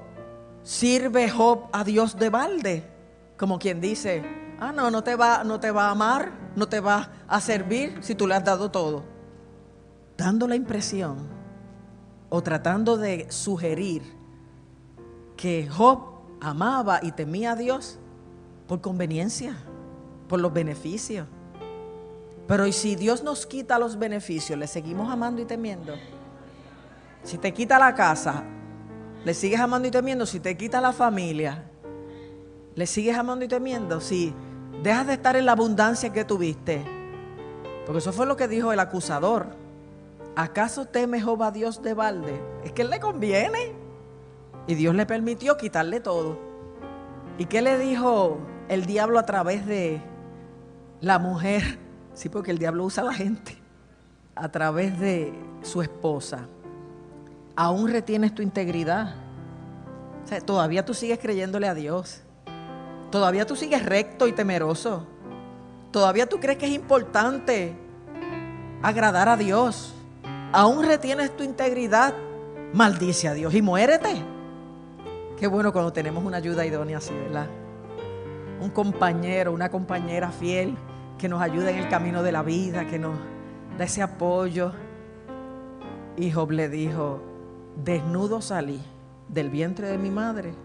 sirve 0.63 1.29
Job 1.29 1.67
a 1.71 1.83
Dios 1.83 2.17
de 2.17 2.29
balde? 2.29 2.92
Como 3.43 3.59
quien 3.59 3.81
dice, 3.81 4.23
ah, 4.57 4.71
no, 4.71 4.89
no 4.89 5.03
te, 5.03 5.17
va, 5.17 5.43
no 5.43 5.59
te 5.59 5.69
va 5.69 5.87
a 5.87 5.91
amar, 5.91 6.31
no 6.55 6.69
te 6.69 6.79
va 6.79 7.11
a 7.27 7.41
servir 7.41 7.97
si 7.99 8.15
tú 8.15 8.25
le 8.25 8.35
has 8.35 8.45
dado 8.45 8.71
todo. 8.71 9.03
Dando 10.15 10.47
la 10.47 10.55
impresión 10.55 11.27
o 12.29 12.41
tratando 12.41 12.95
de 12.95 13.29
sugerir 13.29 14.01
que 15.35 15.67
Job 15.67 16.21
amaba 16.39 17.01
y 17.03 17.11
temía 17.11 17.51
a 17.51 17.55
Dios 17.57 17.99
por 18.65 18.79
conveniencia, 18.79 19.57
por 20.29 20.39
los 20.39 20.53
beneficios. 20.53 21.27
Pero 22.47 22.65
¿y 22.65 22.71
si 22.71 22.95
Dios 22.95 23.23
nos 23.23 23.45
quita 23.45 23.77
los 23.77 23.99
beneficios, 23.99 24.57
le 24.57 24.67
seguimos 24.67 25.11
amando 25.11 25.41
y 25.41 25.45
temiendo? 25.45 25.95
Si 27.23 27.37
te 27.37 27.53
quita 27.53 27.77
la 27.77 27.93
casa, 27.93 28.45
le 29.25 29.33
sigues 29.33 29.59
amando 29.59 29.89
y 29.89 29.91
temiendo. 29.91 30.25
Si 30.25 30.39
te 30.39 30.55
quita 30.55 30.79
la 30.79 30.93
familia, 30.93 31.65
¿Le 32.75 32.87
sigues 32.87 33.17
amando 33.17 33.45
y 33.45 33.47
temiendo? 33.47 34.01
Si 34.01 34.33
dejas 34.81 35.07
de 35.07 35.13
estar 35.13 35.35
en 35.35 35.45
la 35.45 35.51
abundancia 35.51 36.11
que 36.11 36.25
tuviste. 36.25 36.83
Porque 37.85 37.99
eso 37.99 38.11
fue 38.13 38.25
lo 38.25 38.35
que 38.35 38.47
dijo 38.47 38.71
el 38.71 38.79
acusador. 38.79 39.47
¿Acaso 40.35 40.85
teme 40.85 41.19
Jehová 41.19 41.51
Dios 41.51 41.83
de 41.83 41.93
balde? 41.93 42.41
Es 42.63 42.71
que 42.71 42.81
él 42.81 42.89
le 42.89 42.99
conviene. 42.99 43.73
Y 44.65 44.75
Dios 44.75 44.95
le 44.95 45.05
permitió 45.05 45.57
quitarle 45.57 45.99
todo. 45.99 46.39
¿Y 47.37 47.45
qué 47.45 47.61
le 47.61 47.77
dijo 47.77 48.39
el 48.69 48.85
diablo 48.85 49.19
a 49.19 49.25
través 49.25 49.65
de 49.67 50.01
la 51.01 51.19
mujer? 51.19 51.77
Sí, 52.13 52.29
porque 52.29 52.51
el 52.51 52.57
diablo 52.57 52.85
usa 52.85 53.03
a 53.03 53.07
la 53.07 53.13
gente. 53.13 53.57
A 54.35 54.49
través 54.49 54.99
de 54.99 55.33
su 55.61 55.81
esposa. 55.83 56.47
Aún 57.55 57.89
retienes 57.89 58.33
tu 58.33 58.41
integridad. 58.41 59.15
O 60.23 60.27
sea, 60.27 60.41
todavía 60.41 60.85
tú 60.85 60.95
sigues 60.95 61.19
creyéndole 61.19 61.67
a 61.67 61.75
Dios. 61.75 62.22
Todavía 63.13 63.45
tú 63.45 63.55
sigues 63.55 63.85
recto 63.85 64.27
y 64.27 64.31
temeroso. 64.31 65.05
Todavía 65.91 66.27
tú 66.27 66.39
crees 66.39 66.57
que 66.57 66.65
es 66.65 66.71
importante 66.71 67.75
agradar 68.81 69.29
a 69.29 69.37
Dios. 69.37 69.93
Aún 70.51 70.83
retienes 70.83 71.37
tu 71.37 71.43
integridad. 71.43 72.15
Maldice 72.73 73.27
a 73.27 73.35
Dios 73.35 73.53
y 73.53 73.61
muérete. 73.61 74.15
Qué 75.39 75.45
bueno 75.45 75.71
cuando 75.71 75.93
tenemos 75.93 76.23
una 76.23 76.37
ayuda 76.37 76.65
idónea 76.65 76.97
así, 76.97 77.13
¿verdad? 77.13 77.45
Un 78.59 78.71
compañero, 78.71 79.51
una 79.51 79.69
compañera 79.69 80.31
fiel 80.31 80.75
que 81.19 81.29
nos 81.29 81.39
ayuda 81.39 81.69
en 81.69 81.77
el 81.77 81.89
camino 81.89 82.23
de 82.23 82.31
la 82.31 82.41
vida, 82.41 82.87
que 82.87 82.97
nos 82.97 83.15
da 83.77 83.85
ese 83.85 84.01
apoyo. 84.01 84.71
Y 86.17 86.31
Job 86.31 86.49
le 86.49 86.67
dijo, 86.67 87.21
desnudo 87.75 88.41
salí 88.41 88.81
del 89.27 89.51
vientre 89.51 89.87
de 89.87 89.99
mi 89.99 90.09
madre 90.09 90.55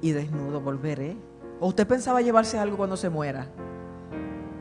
y 0.00 0.10
desnudo 0.10 0.60
volveré. 0.60 1.27
¿O 1.60 1.68
usted 1.68 1.86
pensaba 1.86 2.20
llevarse 2.20 2.58
algo 2.58 2.76
cuando 2.76 2.96
se 2.96 3.08
muera? 3.08 3.48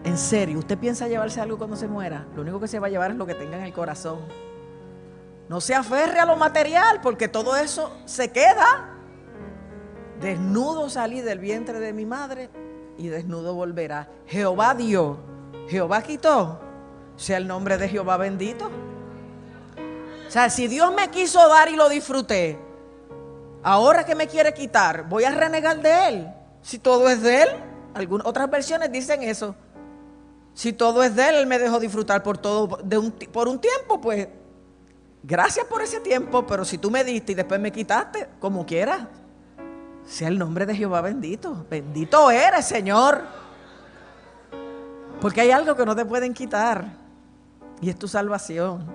En 0.03 0.17
serio, 0.17 0.59
¿usted 0.59 0.77
piensa 0.77 1.07
llevarse 1.07 1.41
algo 1.41 1.57
cuando 1.57 1.75
se 1.75 1.87
muera? 1.87 2.25
Lo 2.35 2.41
único 2.41 2.59
que 2.59 2.67
se 2.67 2.79
va 2.79 2.87
a 2.87 2.89
llevar 2.89 3.11
es 3.11 3.17
lo 3.17 3.25
que 3.25 3.35
tenga 3.35 3.57
en 3.57 3.63
el 3.63 3.73
corazón. 3.73 4.19
No 5.49 5.61
se 5.61 5.75
aferre 5.75 6.19
a 6.19 6.25
lo 6.25 6.35
material 6.35 7.01
porque 7.01 7.27
todo 7.27 7.55
eso 7.55 7.91
se 8.05 8.31
queda. 8.31 8.93
Desnudo 10.19 10.89
salí 10.89 11.21
del 11.21 11.39
vientre 11.39 11.79
de 11.79 11.93
mi 11.93 12.05
madre 12.05 12.49
y 12.97 13.07
desnudo 13.07 13.53
volverá. 13.53 14.09
Jehová 14.25 14.73
dio, 14.73 15.19
Jehová 15.67 16.01
quitó. 16.01 16.61
Sea 17.15 17.37
el 17.37 17.47
nombre 17.47 17.77
de 17.77 17.89
Jehová 17.89 18.17
bendito. 18.17 18.69
O 20.27 20.31
sea, 20.31 20.49
si 20.49 20.67
Dios 20.67 20.93
me 20.93 21.09
quiso 21.09 21.47
dar 21.47 21.69
y 21.69 21.75
lo 21.75 21.89
disfruté, 21.89 22.59
ahora 23.63 24.05
que 24.05 24.15
me 24.15 24.27
quiere 24.27 24.53
quitar, 24.53 25.07
voy 25.07 25.23
a 25.23 25.31
renegar 25.31 25.81
de 25.81 26.07
Él. 26.07 26.37
Si 26.67 26.79
todo 26.79 27.07
es 27.07 27.21
de 27.21 27.43
Él, 27.43 27.50
algunas 27.93 28.27
otras 28.27 28.50
versiones 28.50 28.91
dicen 28.91 29.24
eso. 29.24 29.55
Si 30.53 30.74
todo 30.74 31.01
es 31.01 31.15
de 31.15 31.29
Él, 31.29 31.36
Él 31.36 31.47
me 31.47 31.59
dejó 31.59 31.79
disfrutar 31.79 32.21
por 32.24 32.38
todo 32.38 32.79
de 32.83 32.97
un, 32.97 33.12
por 33.12 33.47
un 33.47 33.57
tiempo, 33.57 34.01
pues 34.01 34.27
gracias 35.24 35.65
por 35.67 35.81
ese 35.81 36.01
tiempo, 36.01 36.45
pero 36.45 36.65
si 36.65 36.77
tú 36.77 36.91
me 36.91 37.05
diste 37.05 37.31
y 37.31 37.36
después 37.36 37.57
me 37.62 37.71
quitaste, 37.71 38.27
como 38.41 38.65
quieras, 38.65 39.07
sea 40.05 40.27
el 40.27 40.38
nombre 40.38 40.65
de 40.65 40.75
Jehová 40.75 41.00
bendito. 41.00 41.65
Bendito 41.69 42.29
eres, 42.31 42.65
Señor. 42.65 43.21
Porque 45.21 45.39
hay 45.39 45.51
algo 45.51 45.74
que 45.74 45.86
no 45.86 45.95
te 45.95 46.03
pueden 46.03 46.33
quitar 46.33 46.97
y 47.79 47.89
es 47.89 47.97
tu 47.97 48.09
salvación. 48.09 48.86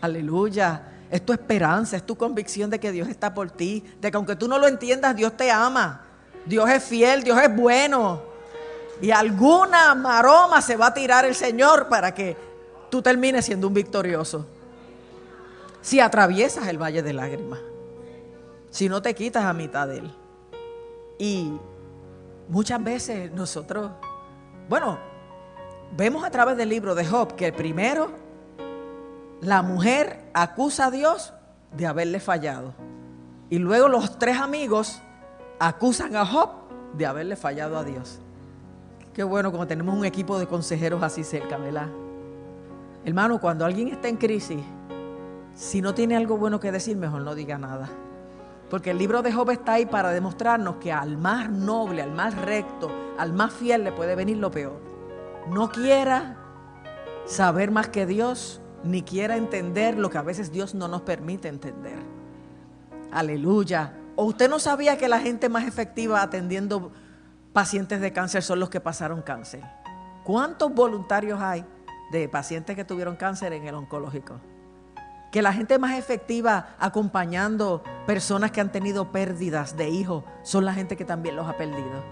Aleluya. 0.00 0.88
Es 1.08 1.24
tu 1.24 1.32
esperanza, 1.32 1.96
es 1.96 2.04
tu 2.04 2.16
convicción 2.16 2.68
de 2.68 2.80
que 2.80 2.90
Dios 2.90 3.06
está 3.06 3.32
por 3.32 3.52
ti, 3.52 3.84
de 4.00 4.10
que 4.10 4.16
aunque 4.16 4.34
tú 4.34 4.48
no 4.48 4.58
lo 4.58 4.66
entiendas, 4.66 5.14
Dios 5.14 5.36
te 5.36 5.52
ama. 5.52 6.04
Dios 6.46 6.68
es 6.70 6.84
fiel, 6.84 7.22
Dios 7.22 7.40
es 7.42 7.54
bueno. 7.54 8.22
Y 9.00 9.10
alguna 9.10 9.94
maroma 9.94 10.62
se 10.62 10.76
va 10.76 10.88
a 10.88 10.94
tirar 10.94 11.24
el 11.24 11.34
Señor 11.34 11.88
para 11.88 12.14
que 12.14 12.36
tú 12.90 13.02
termines 13.02 13.44
siendo 13.44 13.68
un 13.68 13.74
victorioso. 13.74 14.46
Si 15.82 16.00
atraviesas 16.00 16.68
el 16.68 16.80
valle 16.80 17.02
de 17.02 17.12
lágrimas, 17.12 17.60
si 18.70 18.88
no 18.88 19.02
te 19.02 19.14
quitas 19.14 19.44
a 19.44 19.52
mitad 19.52 19.88
de 19.88 19.98
él. 19.98 20.14
Y 21.18 21.52
muchas 22.48 22.82
veces 22.82 23.30
nosotros, 23.32 23.90
bueno, 24.68 24.98
vemos 25.96 26.24
a 26.24 26.30
través 26.30 26.56
del 26.56 26.68
libro 26.68 26.94
de 26.94 27.04
Job 27.04 27.34
que 27.34 27.52
primero 27.52 28.10
la 29.40 29.62
mujer 29.62 30.24
acusa 30.32 30.86
a 30.86 30.90
Dios 30.90 31.32
de 31.72 31.86
haberle 31.86 32.20
fallado. 32.20 32.74
Y 33.50 33.58
luego 33.58 33.88
los 33.88 34.18
tres 34.18 34.38
amigos 34.38 35.00
acusan 35.68 36.14
a 36.14 36.26
Job 36.26 36.50
de 36.92 37.06
haberle 37.06 37.36
fallado 37.36 37.78
a 37.78 37.84
Dios. 37.84 38.18
Qué 39.14 39.24
bueno 39.24 39.50
como 39.50 39.66
tenemos 39.66 39.96
un 39.96 40.04
equipo 40.04 40.38
de 40.38 40.46
consejeros 40.46 41.02
así 41.02 41.24
cerca, 41.24 41.56
¿verdad? 41.56 41.88
Hermano, 43.04 43.40
cuando 43.40 43.64
alguien 43.64 43.88
está 43.88 44.08
en 44.08 44.16
crisis, 44.16 44.60
si 45.54 45.80
no 45.80 45.94
tiene 45.94 46.16
algo 46.16 46.36
bueno 46.36 46.60
que 46.60 46.70
decir, 46.70 46.96
mejor 46.96 47.22
no 47.22 47.34
diga 47.34 47.56
nada. 47.56 47.88
Porque 48.68 48.90
el 48.90 48.98
libro 48.98 49.22
de 49.22 49.32
Job 49.32 49.50
está 49.50 49.74
ahí 49.74 49.86
para 49.86 50.10
demostrarnos 50.10 50.76
que 50.76 50.92
al 50.92 51.16
más 51.16 51.48
noble, 51.48 52.02
al 52.02 52.12
más 52.12 52.36
recto, 52.36 52.90
al 53.18 53.32
más 53.32 53.52
fiel 53.52 53.84
le 53.84 53.92
puede 53.92 54.16
venir 54.16 54.36
lo 54.36 54.50
peor. 54.50 54.80
No 55.50 55.70
quiera 55.70 56.36
saber 57.24 57.70
más 57.70 57.88
que 57.88 58.04
Dios, 58.04 58.60
ni 58.82 59.02
quiera 59.02 59.36
entender 59.36 59.98
lo 59.98 60.10
que 60.10 60.18
a 60.18 60.22
veces 60.22 60.52
Dios 60.52 60.74
no 60.74 60.88
nos 60.88 61.02
permite 61.02 61.48
entender. 61.48 61.98
Aleluya. 63.12 63.94
¿O 64.16 64.24
usted 64.24 64.48
no 64.48 64.58
sabía 64.58 64.96
que 64.96 65.08
la 65.08 65.18
gente 65.18 65.48
más 65.48 65.66
efectiva 65.66 66.22
atendiendo 66.22 66.92
pacientes 67.52 68.00
de 68.00 68.12
cáncer 68.12 68.42
son 68.42 68.60
los 68.60 68.70
que 68.70 68.80
pasaron 68.80 69.22
cáncer? 69.22 69.62
¿Cuántos 70.22 70.72
voluntarios 70.72 71.40
hay 71.40 71.64
de 72.12 72.28
pacientes 72.28 72.76
que 72.76 72.84
tuvieron 72.84 73.16
cáncer 73.16 73.52
en 73.52 73.66
el 73.66 73.74
oncológico? 73.74 74.40
Que 75.32 75.42
la 75.42 75.52
gente 75.52 75.78
más 75.78 75.98
efectiva 75.98 76.76
acompañando 76.78 77.82
personas 78.06 78.52
que 78.52 78.60
han 78.60 78.70
tenido 78.70 79.10
pérdidas 79.10 79.76
de 79.76 79.88
hijos 79.88 80.22
son 80.42 80.64
la 80.64 80.74
gente 80.74 80.96
que 80.96 81.04
también 81.04 81.34
los 81.34 81.48
ha 81.48 81.56
perdido. 81.56 82.04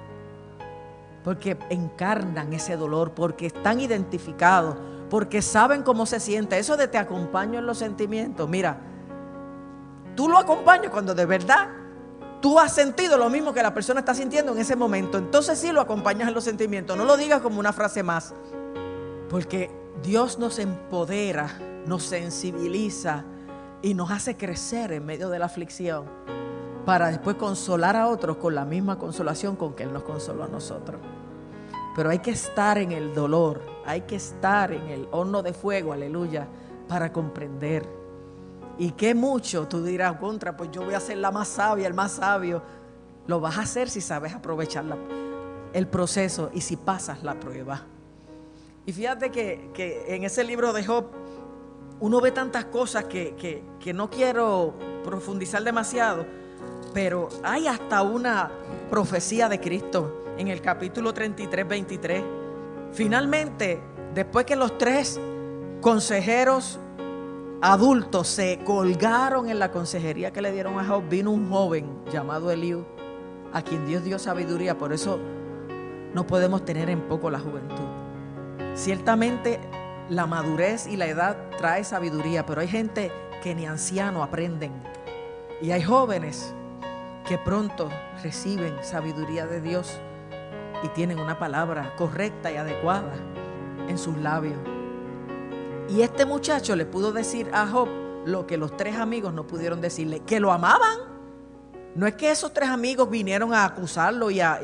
Porque 1.23 1.57
encarnan 1.71 2.53
ese 2.53 2.77
dolor, 2.77 3.13
porque 3.13 3.47
están 3.47 3.79
identificados, 3.79 4.77
porque 5.09 5.41
saben 5.41 5.85
cómo 5.85 6.05
se 6.05 6.19
siente. 6.19 6.59
Eso 6.59 6.77
de 6.77 6.89
te 6.89 6.99
acompaño 6.99 7.61
en 7.61 7.67
los 7.67 7.79
sentimientos. 7.79 8.49
Mira, 8.49 8.79
tú 10.17 10.29
lo 10.29 10.37
acompañas 10.37 10.91
cuando 10.91 11.15
de 11.15 11.27
verdad 11.27 11.69
tú 12.43 12.59
has 12.59 12.75
sentido 12.75 13.17
lo 13.17 13.31
mismo 13.31 13.55
que 13.55 13.63
la 13.63 13.73
persona 13.73 14.01
está 14.01 14.15
sintiendo 14.15 14.53
en 14.53 14.59
ese 14.59 14.77
momento. 14.77 15.17
Entonces 15.17 15.59
sí 15.59 15.73
lo 15.73 15.81
acompañas 15.81 16.29
en 16.29 16.35
los 16.35 16.45
sentimientos. 16.45 16.99
No 16.99 17.07
lo 17.07 17.17
digas 17.17 17.41
como 17.41 17.59
una 17.59 17.73
frase 17.73 18.03
más. 18.03 18.35
Porque 19.31 19.71
Dios 20.03 20.39
nos 20.39 20.59
empodera, 20.59 21.59
nos 21.87 22.03
sensibiliza 22.03 23.25
y 23.81 23.95
nos 23.95 24.11
hace 24.11 24.37
crecer 24.37 24.93
en 24.93 25.07
medio 25.07 25.31
de 25.31 25.39
la 25.39 25.47
aflicción 25.47 26.05
para 26.85 27.09
después 27.09 27.37
consolar 27.37 27.97
a 27.97 28.09
otros 28.09 28.37
con 28.37 28.57
la 28.57 28.65
misma 28.65 28.99
consolación 28.99 29.55
con 29.55 29.75
que 29.75 29.85
Él 29.85 29.93
nos 29.93 30.03
consoló 30.03 30.45
a 30.45 30.49
nosotros. 30.49 31.01
Pero 31.95 32.11
hay 32.11 32.19
que 32.19 32.33
estar 32.33 32.77
en 32.77 32.91
el 32.91 33.15
dolor, 33.15 33.63
hay 33.87 34.03
que 34.03 34.17
estar 34.17 34.73
en 34.73 34.89
el 34.89 35.09
horno 35.13 35.43
de 35.43 35.53
fuego, 35.53 35.93
aleluya, 35.93 36.49
para 36.89 37.13
comprender 37.13 38.02
y 38.79 38.93
qué 38.93 39.15
mucho 39.15 39.69
tú 39.69 39.83
dirás, 39.85 40.17
contra, 40.17 40.57
pues 40.57 40.71
yo 40.71 40.83
voy 40.85 40.95
a 40.95 41.01
ser 41.01 41.19
la 41.19 41.31
más 41.31 41.49
sabia, 41.49 41.87
el 41.87 41.95
más 41.95 42.13
sabio. 42.13 42.63
Lo 43.27 43.41
vas 43.41 43.59
a 43.59 43.63
hacer 43.63 43.91
si 43.91 44.01
sabes 44.01 44.35
aprovechar 44.35 44.85
el 45.73 45.87
proceso 45.87 46.51
y 46.53 46.61
si 46.61 46.77
pasas 46.77 47.23
la 47.23 47.39
prueba. 47.39 47.83
Y 48.85 48.93
fíjate 48.93 49.31
que, 49.31 50.05
en 50.09 50.25
ese 50.25 50.43
libro 50.45 50.73
de 50.73 50.85
Job 50.85 51.07
uno 52.01 52.21
ve 52.21 52.33
tantas 52.33 52.65
cosas 52.65 53.05
que, 53.05 53.63
que 53.79 53.93
no 53.95 54.11
quiero 54.11 54.75
profundizar 55.05 55.63
demasiado, 55.63 56.27
pero 56.93 57.29
hay 57.45 57.69
hasta 57.69 58.03
una 58.03 58.51
profecía 58.91 59.49
de 59.49 59.61
Cristo 59.61 60.25
en 60.37 60.49
el 60.49 60.61
capítulo 60.61 61.15
33, 61.15 61.69
23. 61.69 62.23
Finalmente, 62.93 63.81
después 64.15 64.45
que 64.45 64.57
los 64.57 64.77
tres 64.79 65.21
consejeros 65.81 66.79
adultos 67.63 68.27
se 68.27 68.59
colgaron 68.65 69.49
en 69.49 69.61
la 69.61 69.71
consejería 69.71 70.33
que 70.33 70.43
le 70.43 70.51
dieron 70.51 70.81
a 70.81 70.85
Job, 70.85 71.09
vino 71.09 71.31
un 71.31 71.49
joven 71.49 71.87
llamado 72.13 72.51
Eliú, 72.51 72.85
a 73.53 73.63
quien 73.63 73.87
Dios 73.87 74.03
dio 74.03 74.19
sabiduría. 74.19 74.77
Por 74.77 74.93
eso 74.93 75.21
no 76.13 76.27
podemos 76.27 76.65
tener 76.65 76.91
en 76.91 77.03
poco 77.03 77.31
la 77.31 77.39
juventud. 77.39 77.87
Ciertamente 78.75 79.61
la 80.09 80.27
madurez 80.27 80.89
y 80.89 80.97
la 80.97 81.07
edad 81.07 81.37
trae 81.57 81.85
sabiduría, 81.85 82.45
pero 82.45 82.61
hay 82.61 82.69
gente 82.69 83.13
que 83.45 83.55
ni 83.55 83.65
anciano 83.65 84.25
aprenden. 84.25 84.73
Y 85.61 85.71
hay 85.71 85.83
jóvenes 85.83 86.53
que 87.29 87.39
pronto 87.39 87.91
reciben 88.25 88.75
sabiduría 88.83 89.47
de 89.47 89.61
Dios 89.61 90.01
y 90.83 90.89
tienen 90.89 91.21
una 91.21 91.39
palabra 91.39 91.95
correcta 91.95 92.51
y 92.51 92.57
adecuada 92.57 93.13
en 93.87 93.97
sus 93.99 94.17
labios. 94.17 94.72
Y 95.89 96.03
este 96.03 96.25
muchacho 96.25 96.77
le 96.77 96.87
pudo 96.87 97.13
decir 97.13 97.51
a 97.53 97.67
Job 97.67 97.89
lo 98.25 98.47
que 98.47 98.57
los 98.57 98.77
tres 98.77 98.97
amigos 98.97 99.33
no 99.33 99.47
pudieron 99.47 99.81
decirle, 99.81 100.21
que 100.21 100.41
lo 100.41 100.53
amaban. 100.53 100.99
No 101.95 102.07
es 102.07 102.15
que 102.15 102.31
esos 102.31 102.53
tres 102.53 102.71
amigos 102.71 103.11
vinieron 103.11 103.53
a 103.53 103.65
acusarlo 103.65 104.31
y 104.31 104.41
a... 104.41 104.61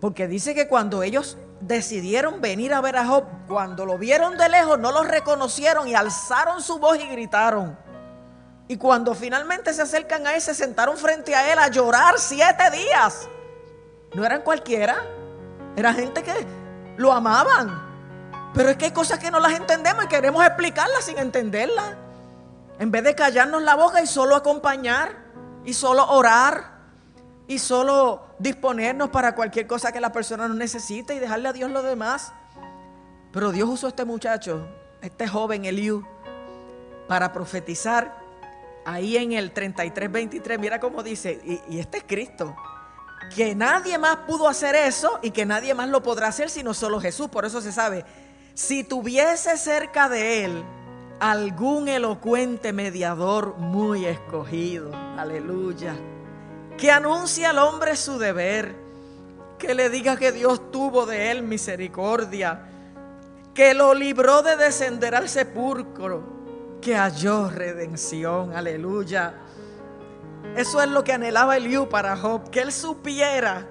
Porque 0.00 0.28
dice 0.28 0.54
que 0.54 0.68
cuando 0.68 1.02
ellos 1.02 1.36
decidieron 1.60 2.40
venir 2.40 2.72
a 2.72 2.80
ver 2.80 2.96
a 2.96 3.06
Job, 3.06 3.24
cuando 3.48 3.84
lo 3.84 3.98
vieron 3.98 4.36
de 4.36 4.48
lejos 4.48 4.78
no 4.78 4.92
lo 4.92 5.02
reconocieron 5.02 5.88
y 5.88 5.94
alzaron 5.94 6.62
su 6.62 6.78
voz 6.78 6.98
y 6.98 7.08
gritaron. 7.08 7.76
Y 8.68 8.76
cuando 8.76 9.14
finalmente 9.14 9.72
se 9.72 9.82
acercan 9.82 10.26
a 10.26 10.34
él, 10.34 10.42
se 10.42 10.54
sentaron 10.54 10.96
frente 10.96 11.34
a 11.34 11.52
él 11.52 11.58
a 11.58 11.68
llorar 11.68 12.14
siete 12.18 12.70
días. 12.70 13.28
No 14.14 14.24
eran 14.24 14.42
cualquiera, 14.42 14.98
era 15.74 15.92
gente 15.94 16.22
que 16.22 16.32
lo 16.96 17.12
amaban. 17.12 17.87
Pero 18.54 18.70
es 18.70 18.76
que 18.76 18.86
hay 18.86 18.90
cosas 18.92 19.18
que 19.18 19.30
no 19.30 19.40
las 19.40 19.52
entendemos 19.52 20.04
y 20.04 20.08
queremos 20.08 20.44
explicarlas 20.44 21.04
sin 21.04 21.18
entenderlas. 21.18 21.94
En 22.78 22.90
vez 22.90 23.04
de 23.04 23.14
callarnos 23.14 23.62
la 23.62 23.74
boca 23.74 24.00
y 24.02 24.06
solo 24.06 24.36
acompañar 24.36 25.16
y 25.64 25.74
solo 25.74 26.06
orar 26.08 26.78
y 27.46 27.58
solo 27.58 28.22
disponernos 28.38 29.10
para 29.10 29.34
cualquier 29.34 29.66
cosa 29.66 29.90
que 29.90 30.00
la 30.00 30.12
persona 30.12 30.46
nos 30.48 30.56
necesite 30.56 31.14
y 31.14 31.18
dejarle 31.18 31.48
a 31.48 31.52
Dios 31.52 31.70
lo 31.70 31.82
demás. 31.82 32.32
Pero 33.32 33.52
Dios 33.52 33.68
usó 33.68 33.86
a 33.86 33.90
este 33.90 34.04
muchacho, 34.04 34.66
este 35.02 35.26
joven 35.26 35.64
Eliú, 35.64 36.06
para 37.08 37.32
profetizar 37.32 38.16
ahí 38.84 39.16
en 39.16 39.32
el 39.32 39.52
33, 39.52 40.10
23. 40.10 40.58
Mira 40.58 40.80
cómo 40.80 41.02
dice, 41.02 41.40
y, 41.44 41.74
y 41.74 41.80
este 41.80 41.98
es 41.98 42.04
Cristo. 42.06 42.54
que 43.34 43.54
nadie 43.54 43.98
más 43.98 44.16
pudo 44.26 44.48
hacer 44.48 44.74
eso 44.76 45.18
y 45.22 45.30
que 45.30 45.44
nadie 45.44 45.74
más 45.74 45.88
lo 45.88 46.02
podrá 46.02 46.28
hacer 46.28 46.48
sino 46.50 46.72
solo 46.74 47.00
Jesús. 47.00 47.28
Por 47.28 47.44
eso 47.44 47.60
se 47.60 47.72
sabe, 47.72 48.04
si 48.58 48.82
tuviese 48.82 49.56
cerca 49.56 50.08
de 50.08 50.44
él 50.44 50.64
algún 51.20 51.86
elocuente 51.86 52.72
mediador 52.72 53.56
muy 53.56 54.04
escogido, 54.04 54.90
aleluya, 55.16 55.94
que 56.76 56.90
anuncie 56.90 57.46
al 57.46 57.60
hombre 57.60 57.94
su 57.94 58.18
deber, 58.18 58.74
que 59.58 59.74
le 59.74 59.90
diga 59.90 60.16
que 60.16 60.32
Dios 60.32 60.72
tuvo 60.72 61.06
de 61.06 61.30
él 61.30 61.44
misericordia, 61.44 62.64
que 63.54 63.74
lo 63.74 63.94
libró 63.94 64.42
de 64.42 64.56
descender 64.56 65.14
al 65.14 65.28
sepulcro, 65.28 66.24
que 66.80 66.96
halló 66.96 67.50
redención, 67.50 68.56
aleluya. 68.56 69.34
Eso 70.56 70.82
es 70.82 70.88
lo 70.88 71.04
que 71.04 71.12
anhelaba 71.12 71.56
Eliú 71.56 71.88
para 71.88 72.16
Job, 72.16 72.50
que 72.50 72.62
él 72.62 72.72
supiera 72.72 73.68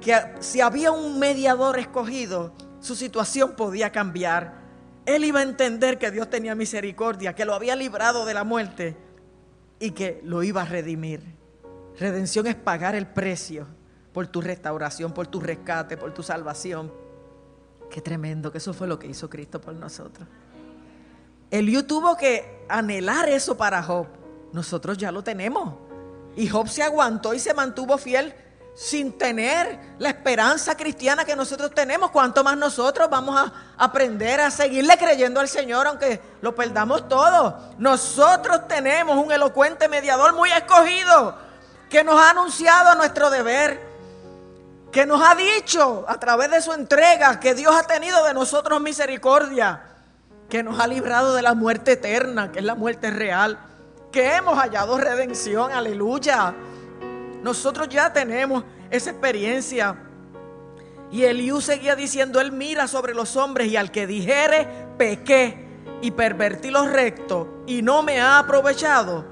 que 0.00 0.16
si 0.40 0.62
había 0.62 0.92
un 0.92 1.18
mediador 1.18 1.78
escogido, 1.78 2.54
su 2.88 2.96
situación 2.96 3.52
podía 3.52 3.92
cambiar. 3.92 4.54
Él 5.04 5.24
iba 5.24 5.40
a 5.40 5.42
entender 5.42 5.98
que 5.98 6.10
Dios 6.10 6.30
tenía 6.30 6.54
misericordia, 6.54 7.34
que 7.34 7.44
lo 7.44 7.52
había 7.52 7.76
librado 7.76 8.24
de 8.24 8.32
la 8.32 8.44
muerte 8.44 8.96
y 9.78 9.90
que 9.90 10.22
lo 10.24 10.42
iba 10.42 10.62
a 10.62 10.64
redimir. 10.64 11.22
Redención 11.98 12.46
es 12.46 12.54
pagar 12.54 12.94
el 12.94 13.06
precio 13.06 13.66
por 14.14 14.26
tu 14.26 14.40
restauración, 14.40 15.12
por 15.12 15.26
tu 15.26 15.38
rescate, 15.38 15.98
por 15.98 16.14
tu 16.14 16.22
salvación. 16.22 16.90
Qué 17.90 18.00
tremendo 18.00 18.50
que 18.50 18.56
eso 18.56 18.72
fue 18.72 18.88
lo 18.88 18.98
que 18.98 19.06
hizo 19.06 19.28
Cristo 19.28 19.60
por 19.60 19.74
nosotros. 19.74 20.26
Eliú 21.50 21.82
tuvo 21.82 22.16
que 22.16 22.64
anhelar 22.70 23.28
eso 23.28 23.54
para 23.56 23.82
Job. 23.82 24.06
Nosotros 24.54 24.96
ya 24.96 25.12
lo 25.12 25.22
tenemos. 25.22 25.74
Y 26.36 26.48
Job 26.48 26.68
se 26.68 26.82
aguantó 26.82 27.34
y 27.34 27.38
se 27.38 27.52
mantuvo 27.52 27.98
fiel 27.98 28.34
sin 28.78 29.18
tener 29.18 29.96
la 29.98 30.10
esperanza 30.10 30.76
cristiana 30.76 31.24
que 31.24 31.34
nosotros 31.34 31.72
tenemos. 31.74 32.12
Cuanto 32.12 32.44
más 32.44 32.56
nosotros 32.56 33.10
vamos 33.10 33.36
a 33.36 33.52
aprender 33.76 34.40
a 34.40 34.52
seguirle 34.52 34.96
creyendo 34.96 35.40
al 35.40 35.48
Señor, 35.48 35.88
aunque 35.88 36.20
lo 36.42 36.54
perdamos 36.54 37.08
todo. 37.08 37.58
Nosotros 37.78 38.68
tenemos 38.68 39.16
un 39.16 39.32
elocuente 39.32 39.88
mediador 39.88 40.32
muy 40.32 40.52
escogido 40.52 41.36
que 41.90 42.04
nos 42.04 42.20
ha 42.20 42.30
anunciado 42.30 42.94
nuestro 42.94 43.30
deber, 43.30 43.80
que 44.92 45.06
nos 45.06 45.20
ha 45.28 45.34
dicho 45.34 46.04
a 46.06 46.20
través 46.20 46.48
de 46.52 46.62
su 46.62 46.72
entrega 46.72 47.40
que 47.40 47.54
Dios 47.54 47.74
ha 47.74 47.82
tenido 47.82 48.22
de 48.22 48.32
nosotros 48.32 48.80
misericordia, 48.80 49.82
que 50.48 50.62
nos 50.62 50.78
ha 50.78 50.86
librado 50.86 51.34
de 51.34 51.42
la 51.42 51.54
muerte 51.54 51.92
eterna, 51.92 52.52
que 52.52 52.60
es 52.60 52.64
la 52.64 52.76
muerte 52.76 53.10
real 53.10 53.58
que 54.12 54.36
hemos 54.36 54.56
hallado 54.56 54.98
redención, 54.98 55.72
aleluya. 55.72 56.54
Nosotros 57.42 57.88
ya 57.88 58.12
tenemos 58.12 58.64
esa 58.90 59.10
experiencia. 59.10 59.96
Y 61.10 61.24
Eliú 61.24 61.60
seguía 61.60 61.96
diciendo, 61.96 62.40
él 62.40 62.52
mira 62.52 62.86
sobre 62.86 63.14
los 63.14 63.36
hombres 63.36 63.68
y 63.68 63.76
al 63.76 63.90
que 63.90 64.06
dijere, 64.06 64.68
pequé 64.98 65.66
y 66.02 66.10
pervertí 66.10 66.70
lo 66.70 66.86
recto 66.86 67.62
y 67.66 67.82
no 67.82 68.02
me 68.02 68.20
ha 68.20 68.38
aprovechado, 68.38 69.24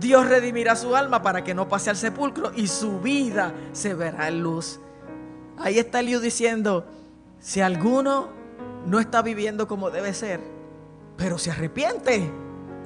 Dios 0.00 0.28
redimirá 0.28 0.74
su 0.74 0.96
alma 0.96 1.22
para 1.22 1.44
que 1.44 1.54
no 1.54 1.68
pase 1.68 1.90
al 1.90 1.96
sepulcro 1.96 2.50
y 2.56 2.66
su 2.66 3.00
vida 3.00 3.54
se 3.72 3.94
verá 3.94 4.28
en 4.28 4.42
luz. 4.42 4.80
Ahí 5.58 5.78
está 5.78 6.00
Eliú 6.00 6.18
diciendo, 6.18 6.86
si 7.38 7.60
alguno 7.60 8.28
no 8.86 8.98
está 8.98 9.22
viviendo 9.22 9.68
como 9.68 9.90
debe 9.90 10.12
ser, 10.12 10.40
pero 11.16 11.38
se 11.38 11.52
arrepiente, 11.52 12.28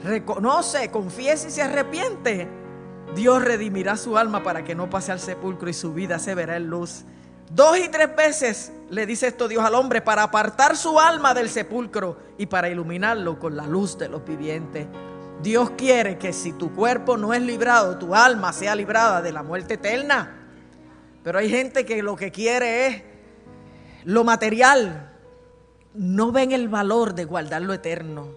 reconoce, 0.04 0.90
confiesa 0.90 1.48
y 1.48 1.50
se 1.50 1.62
arrepiente, 1.62 2.48
Dios 3.16 3.42
redimirá 3.42 3.96
su 3.96 4.18
alma 4.18 4.42
para 4.42 4.62
que 4.62 4.74
no 4.74 4.90
pase 4.90 5.10
al 5.10 5.20
sepulcro 5.20 5.70
y 5.70 5.72
su 5.72 5.94
vida 5.94 6.18
se 6.18 6.34
verá 6.34 6.56
en 6.58 6.68
luz. 6.68 7.04
Dos 7.50 7.78
y 7.78 7.88
tres 7.88 8.14
veces 8.14 8.72
le 8.90 9.06
dice 9.06 9.28
esto 9.28 9.48
Dios 9.48 9.64
al 9.64 9.74
hombre 9.74 10.02
para 10.02 10.22
apartar 10.22 10.76
su 10.76 11.00
alma 11.00 11.32
del 11.32 11.48
sepulcro 11.48 12.18
y 12.36 12.44
para 12.44 12.68
iluminarlo 12.68 13.38
con 13.38 13.56
la 13.56 13.66
luz 13.66 13.96
de 13.96 14.10
los 14.10 14.22
vivientes. 14.22 14.86
Dios 15.42 15.70
quiere 15.78 16.18
que 16.18 16.34
si 16.34 16.52
tu 16.52 16.74
cuerpo 16.74 17.16
no 17.16 17.32
es 17.32 17.40
librado, 17.40 17.96
tu 17.98 18.14
alma 18.14 18.52
sea 18.52 18.74
librada 18.74 19.22
de 19.22 19.32
la 19.32 19.42
muerte 19.42 19.74
eterna. 19.74 20.48
Pero 21.24 21.38
hay 21.38 21.48
gente 21.48 21.86
que 21.86 22.02
lo 22.02 22.16
que 22.16 22.30
quiere 22.30 22.86
es 22.86 23.02
lo 24.04 24.24
material. 24.24 25.12
No 25.94 26.32
ven 26.32 26.52
el 26.52 26.68
valor 26.68 27.14
de 27.14 27.24
guardar 27.24 27.62
lo 27.62 27.72
eterno, 27.72 28.28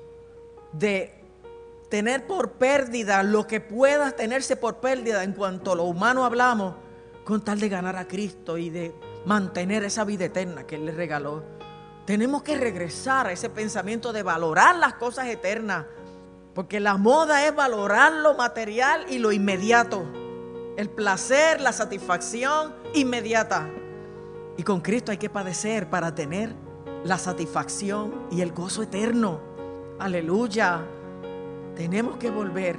de 0.71 1.18
tener 1.89 2.27
por 2.27 2.53
pérdida 2.53 3.23
lo 3.23 3.47
que 3.47 3.59
pueda 3.59 4.11
tenerse 4.11 4.55
por 4.55 4.77
pérdida 4.77 5.23
en 5.23 5.33
cuanto 5.33 5.71
a 5.71 5.75
lo 5.75 5.83
humano 5.83 6.23
hablamos, 6.23 6.75
con 7.25 7.43
tal 7.43 7.59
de 7.59 7.69
ganar 7.69 7.95
a 7.95 8.07
Cristo 8.07 8.57
y 8.57 8.69
de 8.69 8.93
mantener 9.25 9.83
esa 9.83 10.03
vida 10.03 10.25
eterna 10.25 10.65
que 10.65 10.75
Él 10.75 10.85
le 10.85 10.91
regaló. 10.91 11.43
Tenemos 12.05 12.43
que 12.43 12.57
regresar 12.57 13.27
a 13.27 13.31
ese 13.31 13.49
pensamiento 13.49 14.13
de 14.13 14.23
valorar 14.23 14.75
las 14.77 14.95
cosas 14.95 15.27
eternas, 15.27 15.85
porque 16.53 16.79
la 16.79 16.97
moda 16.97 17.45
es 17.45 17.55
valorar 17.55 18.13
lo 18.13 18.35
material 18.35 19.05
y 19.09 19.19
lo 19.19 19.31
inmediato, 19.31 20.05
el 20.77 20.89
placer, 20.89 21.61
la 21.61 21.73
satisfacción 21.73 22.73
inmediata. 22.93 23.67
Y 24.57 24.63
con 24.63 24.81
Cristo 24.81 25.11
hay 25.11 25.17
que 25.17 25.29
padecer 25.29 25.89
para 25.89 26.15
tener 26.15 26.53
la 27.03 27.17
satisfacción 27.17 28.27
y 28.31 28.41
el 28.41 28.51
gozo 28.51 28.83
eterno. 28.83 29.39
Aleluya. 29.99 30.83
Tenemos 31.79 32.17
que 32.17 32.29
volver 32.29 32.77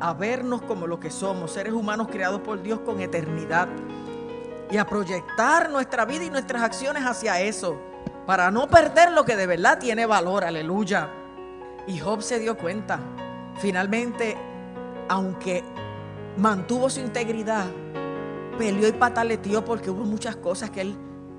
a 0.00 0.12
vernos 0.12 0.60
como 0.62 0.88
lo 0.88 0.98
que 0.98 1.08
somos, 1.08 1.52
seres 1.52 1.72
humanos 1.72 2.08
creados 2.10 2.40
por 2.40 2.60
Dios 2.60 2.80
con 2.80 3.00
eternidad. 3.00 3.68
Y 4.72 4.76
a 4.76 4.84
proyectar 4.84 5.70
nuestra 5.70 6.04
vida 6.04 6.24
y 6.24 6.30
nuestras 6.30 6.60
acciones 6.64 7.04
hacia 7.04 7.40
eso, 7.40 7.80
para 8.26 8.50
no 8.50 8.66
perder 8.66 9.12
lo 9.12 9.24
que 9.24 9.36
de 9.36 9.46
verdad 9.46 9.78
tiene 9.78 10.04
valor, 10.04 10.42
aleluya. 10.42 11.10
Y 11.86 12.00
Job 12.00 12.22
se 12.22 12.40
dio 12.40 12.58
cuenta, 12.58 12.98
finalmente, 13.60 14.36
aunque 15.08 15.62
mantuvo 16.36 16.90
su 16.90 16.98
integridad, 16.98 17.66
peleó 18.58 18.88
y 18.88 18.92
pataleteó 18.92 19.64
porque 19.64 19.90
hubo 19.90 20.02
muchas 20.02 20.34
cosas 20.34 20.70
que 20.70 20.80
él 20.80 20.96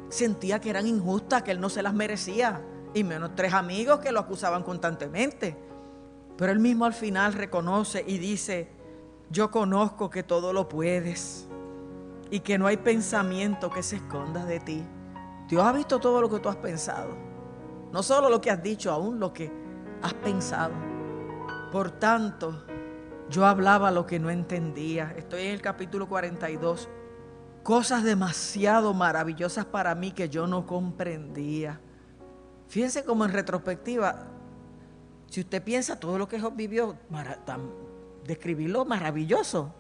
sentía 0.08 0.62
que 0.62 0.70
eran 0.70 0.88
injustas, 0.88 1.44
que 1.44 1.52
él 1.52 1.60
no 1.60 1.68
se 1.68 1.84
las 1.84 1.94
merecía, 1.94 2.62
y 2.94 3.04
menos 3.04 3.32
tres 3.36 3.54
amigos 3.54 4.00
que 4.00 4.14
lo 4.14 4.22
acusaban 4.22 4.64
constantemente. 4.64 5.71
Pero 6.42 6.54
él 6.54 6.60
mismo 6.60 6.86
al 6.86 6.94
final 6.94 7.34
reconoce 7.34 8.04
y 8.08 8.18
dice, 8.18 8.68
yo 9.30 9.52
conozco 9.52 10.10
que 10.10 10.24
todo 10.24 10.54
lo 10.54 10.68
puedes 10.68 11.48
y 12.32 12.40
que 12.40 12.58
no 12.58 12.66
hay 12.66 12.78
pensamiento 12.78 13.70
que 13.70 13.84
se 13.84 13.98
esconda 13.98 14.44
de 14.48 14.60
ti. 14.60 14.84
Dios 15.48 15.64
ha 15.64 15.72
visto 15.72 16.00
todo 16.00 16.20
lo 16.20 16.32
que 16.32 16.40
tú 16.40 16.50
has 16.50 16.56
pensado. 16.56 17.16
No 17.92 18.02
solo 18.02 18.28
lo 18.28 18.42
que 18.42 18.50
has 18.50 18.64
dicho, 18.64 18.92
aún 18.92 19.20
lo 19.20 19.32
que 19.32 19.52
has 20.02 20.16
pensado. 20.16 20.74
Por 21.72 21.92
tanto, 21.92 22.66
yo 23.30 23.46
hablaba 23.46 23.92
lo 23.92 24.08
que 24.08 24.18
no 24.18 24.32
entendía. 24.32 25.14
Estoy 25.16 25.44
en 25.44 25.52
el 25.52 25.62
capítulo 25.62 26.10
42. 26.10 26.90
Cosas 27.62 28.04
demasiado 28.04 28.96
maravillosas 28.96 29.66
para 29.66 29.94
mí 29.94 30.12
que 30.12 30.28
yo 30.28 30.48
no 30.48 30.66
comprendía. 30.66 31.80
Fíjense 32.68 33.06
como 33.06 33.26
en 33.26 33.32
retrospectiva 33.32 34.31
si 35.32 35.40
usted 35.40 35.64
piensa 35.64 35.98
todo 35.98 36.18
lo 36.18 36.28
que 36.28 36.42
Job 36.42 36.54
vivió, 36.58 36.98
describirlo 38.26 38.84
maravilloso. 38.84 39.74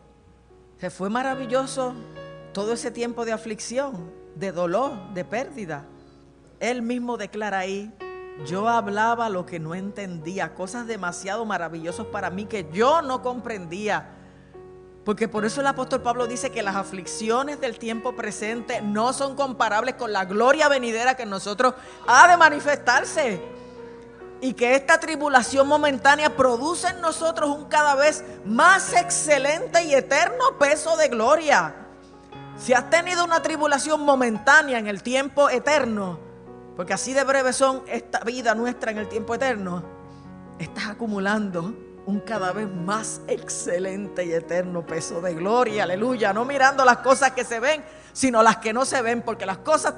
Se 0.79 0.89
fue 0.89 1.09
maravilloso 1.09 1.93
todo 2.53 2.71
ese 2.71 2.89
tiempo 2.89 3.25
de 3.25 3.33
aflicción, 3.33 4.13
de 4.35 4.53
dolor, 4.53 5.13
de 5.13 5.25
pérdida. 5.25 5.83
Él 6.61 6.81
mismo 6.81 7.17
declara 7.17 7.59
ahí, 7.59 7.93
yo 8.47 8.69
hablaba 8.69 9.27
lo 9.27 9.45
que 9.45 9.59
no 9.59 9.75
entendía, 9.75 10.55
cosas 10.55 10.87
demasiado 10.87 11.43
maravillosas 11.43 12.05
para 12.05 12.29
mí 12.29 12.45
que 12.45 12.69
yo 12.71 13.01
no 13.01 13.21
comprendía. 13.21 14.07
Porque 15.03 15.27
por 15.27 15.43
eso 15.43 15.59
el 15.59 15.67
apóstol 15.67 16.01
Pablo 16.01 16.27
dice 16.27 16.51
que 16.51 16.63
las 16.63 16.77
aflicciones 16.77 17.59
del 17.59 17.77
tiempo 17.77 18.15
presente 18.15 18.81
no 18.81 19.11
son 19.11 19.35
comparables 19.35 19.95
con 19.95 20.13
la 20.13 20.23
gloria 20.23 20.69
venidera 20.69 21.15
que 21.15 21.23
en 21.23 21.29
nosotros 21.29 21.73
ha 22.07 22.29
de 22.29 22.37
manifestarse 22.37 23.59
y 24.41 24.53
que 24.53 24.73
esta 24.75 24.99
tribulación 24.99 25.67
momentánea 25.67 26.35
produce 26.35 26.87
en 26.87 26.99
nosotros 26.99 27.49
un 27.49 27.65
cada 27.65 27.93
vez 27.93 28.23
más 28.43 28.93
excelente 28.93 29.83
y 29.83 29.93
eterno 29.93 30.57
peso 30.59 30.97
de 30.97 31.07
gloria. 31.07 31.75
Si 32.57 32.73
has 32.73 32.89
tenido 32.89 33.23
una 33.23 33.41
tribulación 33.41 34.01
momentánea 34.01 34.79
en 34.79 34.87
el 34.87 35.03
tiempo 35.03 35.49
eterno, 35.49 36.19
porque 36.75 36.93
así 36.93 37.13
de 37.13 37.23
breve 37.23 37.53
son 37.53 37.83
esta 37.87 38.19
vida 38.21 38.55
nuestra 38.55 38.91
en 38.91 38.97
el 38.97 39.07
tiempo 39.07 39.35
eterno, 39.35 39.83
estás 40.57 40.87
acumulando 40.87 41.75
un 42.07 42.19
cada 42.19 42.51
vez 42.51 42.67
más 42.67 43.21
excelente 43.27 44.25
y 44.25 44.33
eterno 44.33 44.85
peso 44.85 45.21
de 45.21 45.35
gloria, 45.35 45.83
aleluya, 45.83 46.33
no 46.33 46.45
mirando 46.45 46.83
las 46.83 46.97
cosas 46.97 47.31
que 47.31 47.43
se 47.43 47.59
ven, 47.59 47.83
sino 48.13 48.43
las 48.43 48.57
que 48.57 48.73
no 48.73 48.85
se 48.85 49.01
ven, 49.01 49.21
porque 49.21 49.45
las 49.45 49.59
cosas 49.59 49.95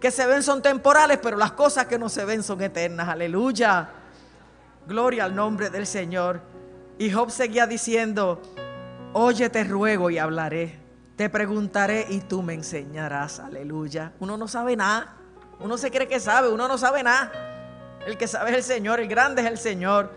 que 0.00 0.10
se 0.10 0.26
ven 0.26 0.42
son 0.42 0.62
temporales, 0.62 1.18
pero 1.22 1.36
las 1.36 1.52
cosas 1.52 1.86
que 1.86 1.98
no 1.98 2.08
se 2.08 2.24
ven 2.24 2.42
son 2.42 2.60
eternas. 2.62 3.08
Aleluya. 3.08 3.88
Gloria 4.86 5.24
al 5.24 5.34
nombre 5.34 5.70
del 5.70 5.86
Señor. 5.86 6.40
Y 6.98 7.10
Job 7.10 7.30
seguía 7.30 7.66
diciendo, 7.66 8.42
oye 9.12 9.48
te 9.50 9.64
ruego 9.64 10.10
y 10.10 10.18
hablaré. 10.18 10.80
Te 11.16 11.28
preguntaré 11.30 12.06
y 12.08 12.20
tú 12.20 12.42
me 12.42 12.54
enseñarás. 12.54 13.38
Aleluya. 13.38 14.12
Uno 14.18 14.36
no 14.36 14.48
sabe 14.48 14.76
nada. 14.76 15.16
Uno 15.60 15.78
se 15.78 15.90
cree 15.90 16.08
que 16.08 16.18
sabe, 16.18 16.48
uno 16.48 16.66
no 16.66 16.78
sabe 16.78 17.02
nada. 17.02 17.30
El 18.06 18.16
que 18.16 18.26
sabe 18.26 18.50
es 18.50 18.56
el 18.56 18.62
Señor, 18.64 18.98
el 18.98 19.08
grande 19.08 19.42
es 19.42 19.48
el 19.48 19.58
Señor. 19.58 20.10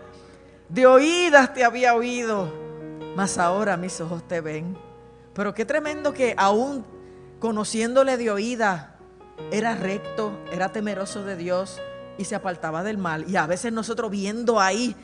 De 0.68 0.86
oídas 0.86 1.54
te 1.54 1.62
había 1.62 1.94
oído, 1.94 2.52
mas 3.14 3.38
ahora 3.38 3.76
mis 3.76 4.00
ojos 4.00 4.26
te 4.26 4.40
ven. 4.40 4.76
Pero 5.34 5.54
qué 5.54 5.64
tremendo 5.64 6.12
que 6.12 6.34
aún 6.36 6.84
conociéndole 7.38 8.16
de 8.16 8.30
oídas, 8.30 8.86
era 9.50 9.74
recto, 9.74 10.32
era 10.50 10.72
temeroso 10.72 11.24
de 11.24 11.36
Dios 11.36 11.80
y 12.18 12.24
se 12.24 12.34
apartaba 12.34 12.82
del 12.82 12.98
mal. 12.98 13.28
Y 13.28 13.36
a 13.36 13.46
veces 13.46 13.72
nosotros 13.72 14.10
viendo 14.10 14.60
ahí 14.60 14.96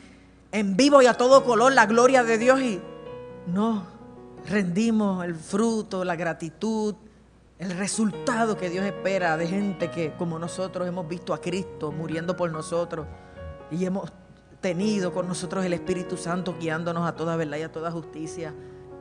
en 0.51 0.75
vivo 0.75 1.01
y 1.01 1.05
a 1.05 1.15
todo 1.15 1.43
color 1.43 1.73
la 1.73 1.85
gloria 1.85 2.23
de 2.23 2.37
Dios 2.37 2.61
y 2.61 2.81
no 3.47 3.85
rendimos 4.47 5.23
el 5.25 5.35
fruto, 5.35 6.03
la 6.03 6.15
gratitud, 6.15 6.95
el 7.59 7.77
resultado 7.77 8.57
que 8.57 8.69
Dios 8.69 8.85
espera 8.85 9.37
de 9.37 9.47
gente 9.47 9.89
que 9.89 10.13
como 10.13 10.39
nosotros 10.39 10.87
hemos 10.87 11.07
visto 11.07 11.33
a 11.33 11.41
Cristo 11.41 11.91
muriendo 11.91 12.35
por 12.35 12.51
nosotros 12.51 13.07
y 13.71 13.85
hemos 13.85 14.11
tenido 14.59 15.13
con 15.13 15.27
nosotros 15.27 15.63
el 15.65 15.73
Espíritu 15.73 16.17
Santo 16.17 16.55
guiándonos 16.59 17.07
a 17.07 17.15
toda 17.15 17.35
verdad 17.35 17.57
y 17.57 17.63
a 17.63 17.71
toda 17.71 17.91
justicia. 17.91 18.53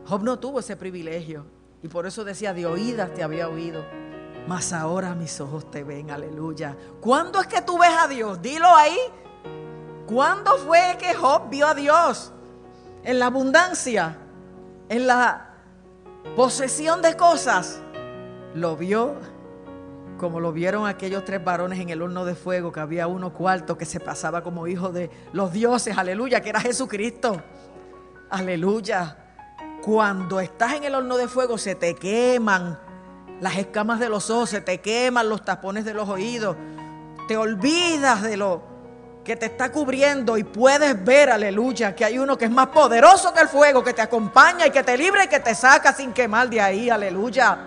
Job 0.06 0.22
no 0.22 0.38
tuvo 0.38 0.60
ese 0.60 0.76
privilegio 0.76 1.44
y 1.82 1.88
por 1.88 2.06
eso 2.06 2.24
decía, 2.24 2.54
de 2.54 2.66
oídas 2.66 3.12
te 3.14 3.22
había 3.22 3.48
oído, 3.48 3.84
mas 4.46 4.72
ahora 4.72 5.14
mis 5.14 5.40
ojos 5.40 5.70
te 5.70 5.82
ven, 5.84 6.10
aleluya. 6.10 6.76
¿Cuándo 7.00 7.40
es 7.40 7.46
que 7.46 7.62
tú 7.62 7.78
ves 7.78 7.92
a 7.98 8.08
Dios? 8.08 8.40
Dilo 8.40 8.68
ahí. 8.74 8.98
¿Cuándo 10.06 10.58
fue 10.58 10.96
que 10.98 11.14
Job 11.14 11.48
vio 11.48 11.66
a 11.66 11.74
Dios? 11.74 12.32
En 13.02 13.18
la 13.18 13.26
abundancia, 13.26 14.18
en 14.88 15.06
la 15.06 15.54
posesión 16.36 17.02
de 17.02 17.16
cosas. 17.16 17.80
Lo 18.54 18.76
vio 18.76 19.16
como 20.22 20.38
lo 20.38 20.52
vieron 20.52 20.86
aquellos 20.86 21.24
tres 21.24 21.42
varones 21.42 21.80
en 21.80 21.90
el 21.90 22.00
horno 22.00 22.24
de 22.24 22.36
fuego, 22.36 22.70
que 22.70 22.78
había 22.78 23.08
uno 23.08 23.32
cuarto 23.32 23.76
que 23.76 23.84
se 23.84 23.98
pasaba 23.98 24.44
como 24.44 24.68
hijo 24.68 24.92
de 24.92 25.10
los 25.32 25.52
dioses, 25.52 25.98
aleluya, 25.98 26.40
que 26.40 26.50
era 26.50 26.60
Jesucristo. 26.60 27.42
Aleluya. 28.30 29.21
Cuando 29.82 30.38
estás 30.38 30.74
en 30.74 30.84
el 30.84 30.94
horno 30.94 31.16
de 31.16 31.26
fuego 31.26 31.58
se 31.58 31.74
te 31.74 31.96
queman 31.96 32.78
las 33.40 33.56
escamas 33.56 33.98
de 33.98 34.08
los 34.08 34.30
ojos, 34.30 34.50
se 34.50 34.60
te 34.60 34.80
queman 34.80 35.28
los 35.28 35.44
tapones 35.44 35.84
de 35.84 35.92
los 35.92 36.08
oídos, 36.08 36.56
te 37.26 37.36
olvidas 37.36 38.22
de 38.22 38.36
lo 38.36 38.62
que 39.24 39.34
te 39.34 39.46
está 39.46 39.72
cubriendo 39.72 40.38
y 40.38 40.44
puedes 40.44 41.04
ver, 41.04 41.30
aleluya, 41.30 41.96
que 41.96 42.04
hay 42.04 42.16
uno 42.16 42.38
que 42.38 42.44
es 42.44 42.50
más 42.52 42.68
poderoso 42.68 43.34
que 43.34 43.40
el 43.40 43.48
fuego, 43.48 43.82
que 43.82 43.92
te 43.92 44.02
acompaña 44.02 44.68
y 44.68 44.70
que 44.70 44.84
te 44.84 44.96
libra 44.96 45.24
y 45.24 45.28
que 45.28 45.40
te 45.40 45.54
saca 45.54 45.92
sin 45.92 46.12
quemar 46.12 46.48
de 46.48 46.60
ahí, 46.60 46.88
aleluya. 46.88 47.58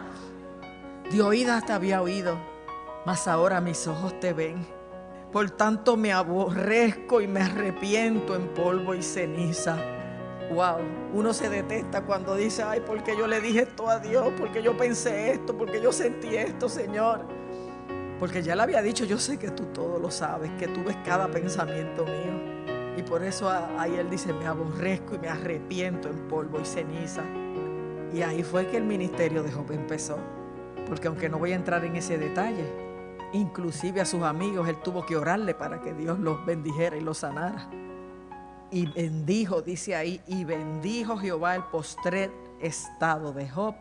De 1.12 1.22
oídas 1.22 1.66
te 1.66 1.74
había 1.74 2.02
oído, 2.02 2.40
mas 3.06 3.28
ahora 3.28 3.60
mis 3.60 3.88
ojos 3.88 4.18
te 4.22 4.32
ven. 4.32 4.66
Por 5.34 5.52
tanto 5.52 5.98
me 5.98 6.14
aborrezco 6.14 7.20
y 7.20 7.28
me 7.28 7.42
arrepiento 7.42 8.38
en 8.38 8.48
polvo 8.54 8.96
y 8.96 9.04
ceniza. 9.04 9.95
Wow, 10.52 10.78
uno 11.14 11.34
se 11.34 11.50
detesta 11.50 12.04
cuando 12.04 12.36
dice, 12.36 12.62
ay, 12.62 12.82
porque 12.86 13.18
yo 13.18 13.26
le 13.26 13.42
dije 13.42 13.62
esto 13.62 13.90
a 13.90 14.00
Dios, 14.00 14.32
porque 14.38 14.62
yo 14.62 14.78
pensé 14.78 15.32
esto, 15.32 15.58
porque 15.58 15.82
yo 15.82 15.92
sentí 15.92 16.36
esto, 16.36 16.70
Señor. 16.70 17.26
Porque 18.20 18.44
ya 18.44 18.56
le 18.56 18.62
había 18.62 18.82
dicho, 18.82 19.06
yo 19.06 19.18
sé 19.18 19.38
que 19.38 19.50
tú 19.50 19.66
todo 19.74 20.00
lo 20.00 20.12
sabes, 20.12 20.52
que 20.60 20.68
tú 20.68 20.84
ves 20.84 20.96
cada 21.04 21.30
pensamiento 21.30 22.06
mío. 22.06 22.56
Y 22.98 23.02
por 23.02 23.24
eso 23.24 23.50
ahí 23.50 23.96
él 23.96 24.10
dice, 24.10 24.32
me 24.34 24.46
aborrezco 24.46 25.16
y 25.16 25.20
me 25.20 25.28
arrepiento 25.28 26.10
en 26.10 26.28
polvo 26.28 26.60
y 26.62 26.66
ceniza. 26.66 27.24
Y 28.14 28.22
ahí 28.22 28.44
fue 28.44 28.68
que 28.68 28.78
el 28.78 28.84
ministerio 28.84 29.44
de 29.44 29.52
Job 29.52 29.72
empezó. 29.72 30.18
Porque 30.88 31.08
aunque 31.08 31.28
no 31.28 31.40
voy 31.40 31.52
a 31.52 31.56
entrar 31.56 31.84
en 31.84 31.96
ese 31.96 32.18
detalle, 32.18 32.66
inclusive 33.34 34.00
a 34.00 34.06
sus 34.06 34.22
amigos 34.22 34.70
él 34.70 34.78
tuvo 34.78 35.06
que 35.06 35.18
orarle 35.18 35.56
para 35.56 35.82
que 35.82 35.94
Dios 35.94 36.20
los 36.20 36.46
bendijera 36.46 36.96
y 36.96 37.02
los 37.02 37.18
sanara. 37.18 37.68
Y 38.72 38.88
bendijo, 38.88 39.62
dice 39.62 39.96
ahí, 39.96 40.22
y 40.28 40.44
bendijo 40.44 41.18
Jehová 41.18 41.56
el 41.56 41.64
postrer 41.64 42.32
estado 42.60 43.32
de 43.32 43.48
Job 43.48 43.76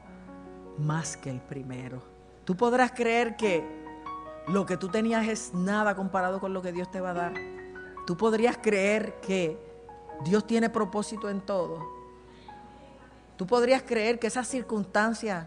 más 0.79 1.17
que 1.17 1.31
el 1.31 1.41
primero. 1.41 2.03
Tú 2.45 2.57
podrás 2.57 2.93
creer 2.93 3.37
que 3.37 3.65
lo 4.49 4.67
que 4.67 4.77
tú 4.77 4.89
tenías 4.89 5.27
es 5.27 5.55
nada 5.55 5.95
comparado 5.95 6.41
con 6.41 6.53
lo 6.53 6.61
que 6.61 6.73
Dios 6.73 6.91
te 6.91 7.01
va 7.01 7.11
a 7.11 7.15
dar. 7.15 7.35
Tú 8.07 8.17
podrías 8.17 8.59
creer 8.59 9.21
que 9.21 9.59
Dios 10.23 10.47
tiene 10.47 10.69
propósito 10.69 11.31
en 11.31 11.41
todo. 11.41 11.79
Tú 13.37 13.47
podrías 13.47 13.83
creer 13.83 14.19
que 14.19 14.27
esas 14.27 14.47
circunstancias 14.47 15.47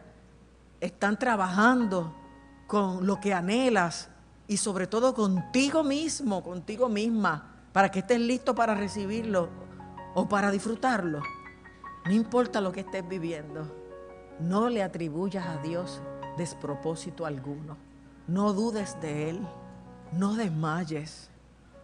están 0.81 1.17
trabajando 1.17 2.13
con 2.65 3.05
lo 3.05 3.19
que 3.19 3.33
anhelas 3.33 4.09
y 4.47 4.57
sobre 4.57 4.87
todo 4.87 5.13
contigo 5.13 5.83
mismo, 5.83 6.43
contigo 6.43 6.89
misma 6.89 7.56
para 7.77 7.91
que 7.91 7.99
estés 7.99 8.19
listo 8.19 8.55
para 8.55 8.73
recibirlo 8.73 9.49
o 10.15 10.27
para 10.27 10.49
disfrutarlo. 10.49 11.21
No 12.07 12.11
importa 12.11 12.59
lo 12.59 12.71
que 12.71 12.79
estés 12.79 13.07
viviendo, 13.07 13.71
no 14.39 14.67
le 14.67 14.81
atribuyas 14.81 15.45
a 15.45 15.57
Dios 15.57 16.01
despropósito 16.39 17.23
alguno. 17.27 17.77
No 18.25 18.53
dudes 18.53 18.99
de 18.99 19.29
Él, 19.29 19.47
no 20.11 20.33
desmayes. 20.33 21.29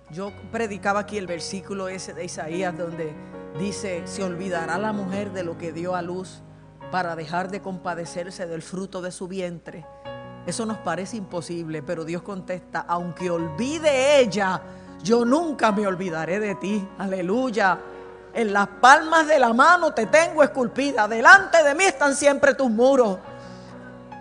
Yo 0.09 0.31
predicaba 0.51 1.01
aquí 1.01 1.19
el 1.19 1.27
versículo 1.27 1.87
ese 1.87 2.15
de 2.15 2.25
Isaías 2.25 2.75
donde 2.75 3.13
dice, 3.59 4.01
se 4.07 4.23
olvidará 4.23 4.79
la 4.79 4.93
mujer 4.93 5.31
de 5.31 5.43
lo 5.43 5.59
que 5.59 5.73
dio 5.73 5.95
a 5.95 6.01
luz 6.01 6.41
para 6.89 7.15
dejar 7.15 7.51
de 7.51 7.61
compadecerse 7.61 8.47
del 8.47 8.63
fruto 8.63 9.03
de 9.03 9.11
su 9.11 9.27
vientre. 9.27 9.85
Eso 10.47 10.65
nos 10.65 10.79
parece 10.79 11.17
imposible, 11.17 11.83
pero 11.83 12.03
Dios 12.03 12.23
contesta, 12.23 12.79
aunque 12.79 13.29
olvide 13.29 14.21
ella 14.21 14.59
yo 15.03 15.25
nunca 15.25 15.71
me 15.73 15.85
olvidaré 15.85 16.39
de 16.39 16.55
ti. 16.55 16.87
Aleluya. 16.97 17.77
En 18.33 18.53
las 18.53 18.67
palmas 18.67 19.27
de 19.27 19.37
la 19.37 19.53
mano 19.53 19.93
te 19.93 20.05
tengo 20.05 20.41
esculpida. 20.41 21.09
Delante 21.09 21.61
de 21.61 21.75
mí 21.75 21.83
están 21.83 22.15
siempre 22.15 22.55
tus 22.55 22.69
muros. 22.69 23.17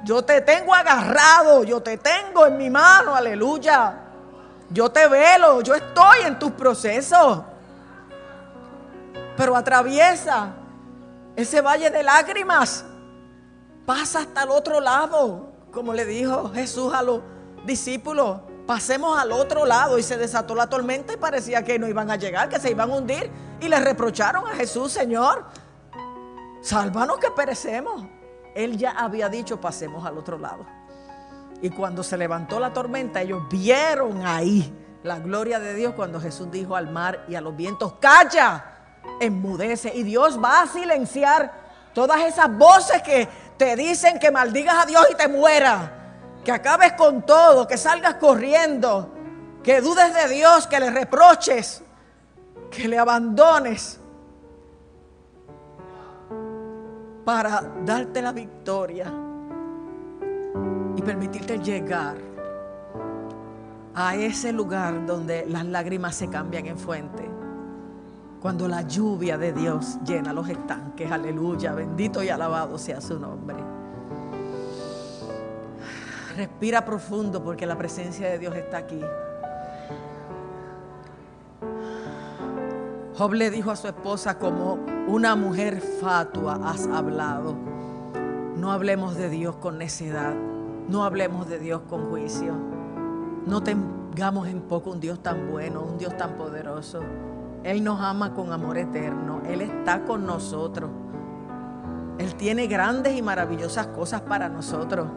Yo 0.04 0.24
te 0.24 0.40
tengo 0.40 0.74
agarrado. 0.74 1.62
Yo 1.62 1.80
te 1.80 1.98
tengo 1.98 2.46
en 2.46 2.56
mi 2.56 2.68
mano. 2.68 3.14
Aleluya. 3.14 3.94
Yo 4.70 4.90
te 4.90 5.06
velo. 5.06 5.60
Yo 5.60 5.76
estoy 5.76 6.22
en 6.26 6.36
tus 6.40 6.50
procesos. 6.50 7.42
Pero 9.36 9.56
atraviesa 9.56 10.50
ese 11.36 11.60
valle 11.60 11.90
de 11.90 12.02
lágrimas. 12.02 12.84
Pasa 13.86 14.18
hasta 14.18 14.42
el 14.42 14.50
otro 14.50 14.80
lado. 14.80 15.52
Como 15.70 15.94
le 15.94 16.04
dijo 16.04 16.50
Jesús 16.52 16.92
a 16.92 17.02
los 17.02 17.20
discípulos 17.64 18.40
pasemos 18.66 19.18
al 19.18 19.32
otro 19.32 19.66
lado 19.66 19.98
y 19.98 20.02
se 20.02 20.16
desató 20.16 20.54
la 20.54 20.68
tormenta 20.68 21.12
y 21.12 21.16
parecía 21.16 21.62
que 21.64 21.78
no 21.78 21.88
iban 21.88 22.10
a 22.10 22.16
llegar, 22.16 22.48
que 22.48 22.58
se 22.58 22.70
iban 22.70 22.90
a 22.90 22.94
hundir. 22.94 23.30
Y 23.60 23.68
le 23.68 23.78
reprocharon 23.80 24.46
a 24.46 24.54
Jesús, 24.54 24.92
Señor, 24.92 25.44
sálvanos 26.60 27.18
que 27.18 27.30
perecemos. 27.30 28.04
Él 28.54 28.76
ya 28.76 28.92
había 28.92 29.28
dicho, 29.28 29.60
pasemos 29.60 30.04
al 30.04 30.18
otro 30.18 30.38
lado. 30.38 30.66
Y 31.60 31.70
cuando 31.70 32.02
se 32.02 32.16
levantó 32.16 32.58
la 32.58 32.72
tormenta, 32.72 33.22
ellos 33.22 33.42
vieron 33.48 34.26
ahí 34.26 34.72
la 35.02 35.18
gloria 35.18 35.58
de 35.58 35.74
Dios 35.74 35.94
cuando 35.94 36.20
Jesús 36.20 36.50
dijo 36.50 36.76
al 36.76 36.90
mar 36.90 37.24
y 37.28 37.34
a 37.34 37.40
los 37.40 37.56
vientos, 37.56 37.94
calla, 38.00 38.64
enmudece. 39.20 39.92
Y 39.94 40.02
Dios 40.02 40.42
va 40.42 40.62
a 40.62 40.66
silenciar 40.66 41.52
todas 41.92 42.20
esas 42.22 42.56
voces 42.56 43.02
que 43.02 43.28
te 43.56 43.76
dicen 43.76 44.18
que 44.18 44.30
maldigas 44.30 44.82
a 44.82 44.86
Dios 44.86 45.06
y 45.10 45.14
te 45.14 45.28
mueras 45.28 46.01
que 46.44 46.52
acabes 46.52 46.92
con 46.94 47.22
todo, 47.22 47.66
que 47.66 47.76
salgas 47.76 48.14
corriendo, 48.14 49.10
que 49.62 49.80
dudes 49.80 50.14
de 50.14 50.34
Dios, 50.34 50.66
que 50.66 50.80
le 50.80 50.90
reproches, 50.90 51.82
que 52.70 52.88
le 52.88 52.98
abandones 52.98 54.00
para 57.24 57.62
darte 57.84 58.20
la 58.20 58.32
victoria 58.32 59.12
y 60.96 61.02
permitirte 61.02 61.58
llegar 61.58 62.16
a 63.94 64.16
ese 64.16 64.52
lugar 64.52 65.06
donde 65.06 65.46
las 65.46 65.64
lágrimas 65.64 66.16
se 66.16 66.28
cambian 66.28 66.66
en 66.66 66.78
fuente. 66.78 67.28
Cuando 68.40 68.66
la 68.66 68.82
lluvia 68.82 69.38
de 69.38 69.52
Dios 69.52 69.98
llena 70.04 70.32
los 70.32 70.48
estanques, 70.48 71.12
aleluya, 71.12 71.72
bendito 71.74 72.22
y 72.22 72.28
alabado 72.28 72.76
sea 72.78 73.00
su 73.00 73.18
nombre. 73.20 73.81
Respira 76.36 76.84
profundo 76.84 77.42
porque 77.42 77.66
la 77.66 77.76
presencia 77.76 78.28
de 78.28 78.38
Dios 78.38 78.54
está 78.56 78.78
aquí. 78.78 79.00
Job 83.16 83.34
le 83.34 83.50
dijo 83.50 83.70
a 83.70 83.76
su 83.76 83.88
esposa 83.88 84.38
como 84.38 84.78
una 85.06 85.36
mujer 85.36 85.80
fatua 85.80 86.58
has 86.64 86.86
hablado. 86.86 87.54
No 88.56 88.72
hablemos 88.72 89.16
de 89.16 89.28
Dios 89.28 89.56
con 89.56 89.76
necedad. 89.76 90.34
No 90.88 91.04
hablemos 91.04 91.48
de 91.48 91.58
Dios 91.58 91.82
con 91.88 92.08
juicio. 92.08 92.54
No 93.46 93.62
tengamos 93.62 94.48
en 94.48 94.62
poco 94.62 94.90
un 94.90 95.00
Dios 95.00 95.20
tan 95.22 95.50
bueno, 95.50 95.82
un 95.82 95.98
Dios 95.98 96.16
tan 96.16 96.36
poderoso. 96.36 97.00
Él 97.62 97.84
nos 97.84 98.00
ama 98.00 98.32
con 98.32 98.52
amor 98.52 98.78
eterno. 98.78 99.42
Él 99.46 99.60
está 99.60 100.04
con 100.04 100.24
nosotros. 100.24 100.90
Él 102.18 102.34
tiene 102.36 102.66
grandes 102.66 103.16
y 103.16 103.22
maravillosas 103.22 103.88
cosas 103.88 104.22
para 104.22 104.48
nosotros. 104.48 105.08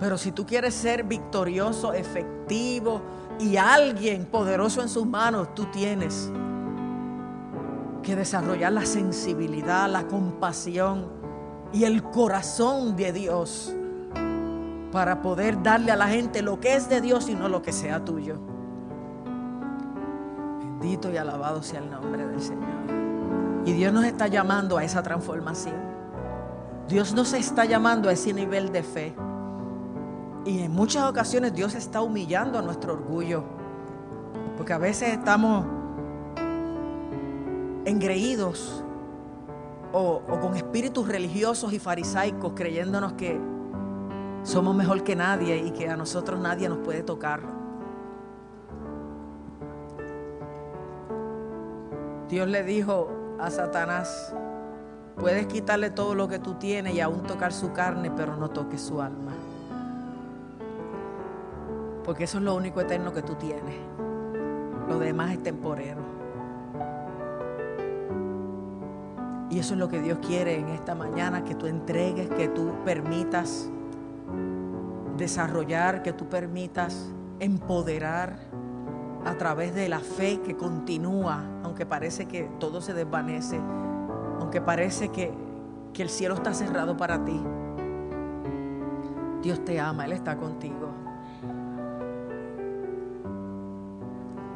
Pero 0.00 0.18
si 0.18 0.32
tú 0.32 0.44
quieres 0.44 0.74
ser 0.74 1.04
victorioso, 1.04 1.92
efectivo 1.92 3.00
y 3.38 3.56
alguien 3.56 4.26
poderoso 4.26 4.82
en 4.82 4.88
sus 4.88 5.06
manos, 5.06 5.54
tú 5.54 5.66
tienes 5.66 6.30
que 8.02 8.16
desarrollar 8.16 8.72
la 8.72 8.84
sensibilidad, 8.84 9.88
la 9.88 10.06
compasión 10.06 11.06
y 11.72 11.84
el 11.84 12.02
corazón 12.02 12.96
de 12.96 13.12
Dios 13.12 13.74
para 14.92 15.22
poder 15.22 15.60
darle 15.60 15.90
a 15.90 15.96
la 15.96 16.06
gente 16.06 16.40
lo 16.40 16.60
que 16.60 16.76
es 16.76 16.88
de 16.88 17.00
Dios 17.00 17.28
y 17.28 17.34
no 17.34 17.48
lo 17.48 17.62
que 17.62 17.72
sea 17.72 18.04
tuyo. 18.04 18.38
Bendito 20.60 21.10
y 21.10 21.16
alabado 21.16 21.62
sea 21.62 21.80
el 21.80 21.90
nombre 21.90 22.26
del 22.26 22.40
Señor. 22.40 22.68
Y 23.64 23.72
Dios 23.72 23.92
nos 23.92 24.04
está 24.04 24.28
llamando 24.28 24.76
a 24.76 24.84
esa 24.84 25.02
transformación. 25.02 25.74
Dios 26.88 27.14
nos 27.14 27.32
está 27.32 27.64
llamando 27.64 28.08
a 28.08 28.12
ese 28.12 28.32
nivel 28.32 28.70
de 28.70 28.82
fe. 28.82 29.14
Y 30.44 30.60
en 30.60 30.72
muchas 30.72 31.04
ocasiones 31.04 31.54
Dios 31.54 31.74
está 31.74 32.02
humillando 32.02 32.58
a 32.58 32.62
nuestro 32.62 32.92
orgullo. 32.92 33.44
Porque 34.56 34.72
a 34.72 34.78
veces 34.78 35.10
estamos 35.10 35.64
engreídos 37.84 38.84
o, 39.92 40.22
con 40.40 40.56
espíritus 40.56 41.06
religiosos 41.08 41.72
y 41.72 41.78
farisaicos 41.78 42.52
creyéndonos 42.54 43.12
que 43.14 43.40
somos 44.42 44.74
mejor 44.74 45.04
que 45.04 45.16
nadie 45.16 45.56
y 45.56 45.70
que 45.70 45.88
a 45.88 45.96
nosotros 45.96 46.40
nadie 46.40 46.68
nos 46.68 46.78
puede 46.78 47.02
tocar. 47.02 47.40
Dios 52.28 52.48
le 52.48 52.64
dijo 52.64 53.36
a 53.38 53.50
Satanás, 53.50 54.34
puedes 55.16 55.46
quitarle 55.46 55.90
todo 55.90 56.14
lo 56.14 56.28
que 56.28 56.38
tú 56.38 56.54
tienes 56.54 56.94
y 56.94 57.00
aún 57.00 57.22
tocar 57.22 57.52
su 57.52 57.72
carne, 57.72 58.10
pero 58.10 58.36
no 58.36 58.50
toques 58.50 58.80
su 58.80 59.00
alma. 59.00 59.23
Porque 62.04 62.24
eso 62.24 62.38
es 62.38 62.44
lo 62.44 62.54
único 62.54 62.80
eterno 62.80 63.12
que 63.12 63.22
tú 63.22 63.34
tienes. 63.34 63.74
Lo 64.88 64.98
demás 64.98 65.32
es 65.32 65.42
temporero. 65.42 66.02
Y 69.50 69.58
eso 69.58 69.74
es 69.74 69.80
lo 69.80 69.88
que 69.88 70.00
Dios 70.00 70.18
quiere 70.18 70.58
en 70.58 70.68
esta 70.68 70.94
mañana, 70.94 71.44
que 71.44 71.54
tú 71.54 71.66
entregues, 71.66 72.28
que 72.28 72.48
tú 72.48 72.72
permitas 72.84 73.70
desarrollar, 75.16 76.02
que 76.02 76.12
tú 76.12 76.28
permitas 76.28 77.08
empoderar 77.38 78.36
a 79.24 79.34
través 79.36 79.74
de 79.74 79.88
la 79.88 80.00
fe 80.00 80.40
que 80.40 80.56
continúa, 80.56 81.44
aunque 81.62 81.86
parece 81.86 82.26
que 82.26 82.50
todo 82.58 82.80
se 82.80 82.94
desvanece, 82.94 83.60
aunque 84.40 84.60
parece 84.60 85.08
que, 85.08 85.32
que 85.92 86.02
el 86.02 86.10
cielo 86.10 86.34
está 86.34 86.52
cerrado 86.52 86.96
para 86.96 87.24
ti. 87.24 87.40
Dios 89.42 89.64
te 89.64 89.78
ama, 89.78 90.04
Él 90.04 90.12
está 90.12 90.36
contigo. 90.36 91.03